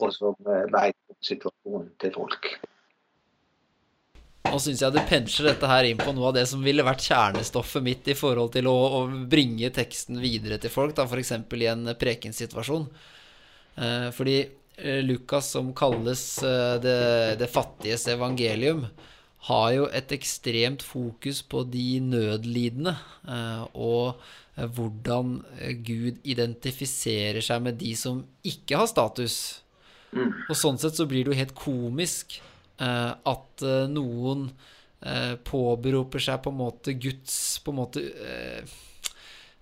[0.00, 0.36] og som
[0.72, 2.50] veit om situasjonen til folk.
[4.46, 7.02] Nå syns jeg du pensjer dette her inn på noe av det som ville vært
[7.08, 11.32] kjernestoffet mitt i forhold til å, å bringe teksten videre til folk, f.eks.
[11.34, 12.86] i en prekensituasjon.
[13.76, 14.38] Eh, fordi
[14.76, 18.86] Eh, Lukas, som kalles eh, det, det, fattiges evangelium,
[19.46, 22.96] har jo et ekstremt fokus på de nødlidende.
[23.28, 24.20] Eh, og
[24.56, 25.36] hvordan
[25.84, 29.36] Gud identifiserer seg med de som ikke har status.
[30.16, 30.32] Mm.
[30.48, 32.38] Og sånn sett så blir det jo helt komisk
[32.76, 34.46] at noen
[35.44, 38.02] påberoper seg på en måte Guds på en måte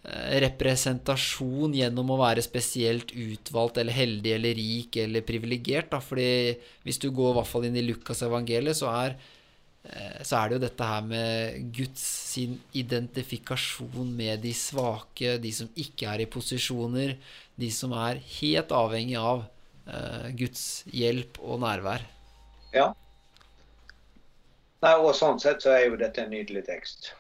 [0.05, 5.95] eh, representasjon gjennom å være spesielt utvalgt eller heldig eller rik eller privilegert.
[6.03, 9.17] fordi hvis du går i hvert fall inn i Lukas evangeliet, så er, eh,
[10.25, 12.03] så er det jo dette her med Guds
[12.35, 17.19] sin identifikasjon med de svake, de som ikke er i posisjoner,
[17.61, 19.45] de som er helt avhengig av
[19.87, 22.07] eh, Guds hjelp og nærvær.
[22.75, 22.89] Ja.
[24.85, 27.13] Nei, og sånn sett så er jo dette en nydelig tekst.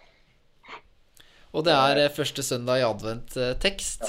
[1.55, 4.09] Og det er eh, første søndag i advent-tekst.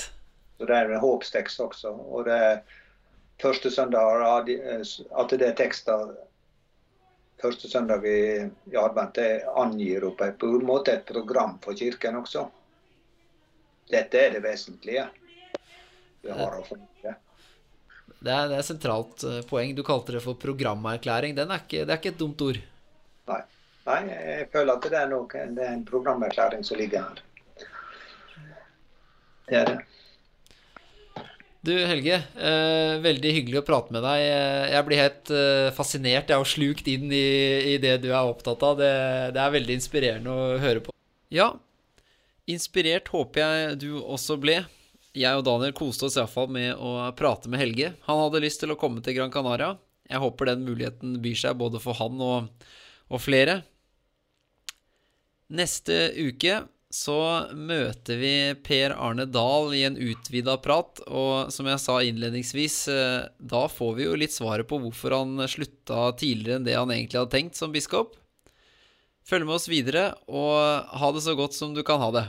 [0.55, 1.93] Så det er en håpstekst også.
[1.93, 2.61] Og det er
[3.43, 4.81] første søndag eh,
[5.21, 6.15] at det er tekster
[7.41, 8.19] første søndag i,
[8.71, 12.47] i advent, det angir et, på en måte et program for kirken også.
[13.91, 15.05] Dette er det vesentlige
[16.25, 16.63] vi har å.
[18.25, 19.75] Det er, det er sentralt eh, poeng.
[19.77, 21.35] Du kalte det for programerklæring.
[21.37, 22.57] Den er ikke, det er ikke et dumt ord.
[23.29, 23.41] Nei.
[23.85, 27.19] Nei, jeg føler at det er, noe, det er en programerklæring som ligger her.
[29.45, 29.75] Det er det.
[31.65, 34.21] Du Helge, eh, veldig hyggelig å prate med deg.
[34.21, 37.29] Eh, jeg blir helt eh, fascinert jeg har slukt inn i,
[37.71, 38.75] i, det du er opptatt av.
[38.77, 38.89] Det,
[39.33, 40.93] det, er veldig inspirerende å høre på.
[41.33, 41.47] Ja,
[42.51, 44.59] inspirert håper jeg du også ble.
[45.15, 47.95] Jeg og Daniel koste oss iallfall med å prate med Helge.
[48.05, 49.73] Han hadde lyst til å komme til Gran Canaria.
[50.11, 52.67] Jeg håper den muligheten byr seg både for han og,
[53.09, 53.63] og flere.
[55.55, 56.61] Neste uke
[56.95, 57.19] så
[57.51, 58.33] møter vi
[58.63, 61.01] Per Arne Dahl i en utvida prat.
[61.07, 65.43] Og som jeg sa innledningsvis, eh, da får vi jo litt svaret på hvorfor han
[65.51, 68.15] slutta tidligere enn det han egentlig hadde tenkt som biskop.
[69.25, 72.25] Følg med oss videre, og ha det så godt som du kan ha det.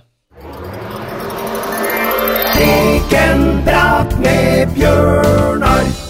[2.56, 6.05] Tek en prat med Bjørnar.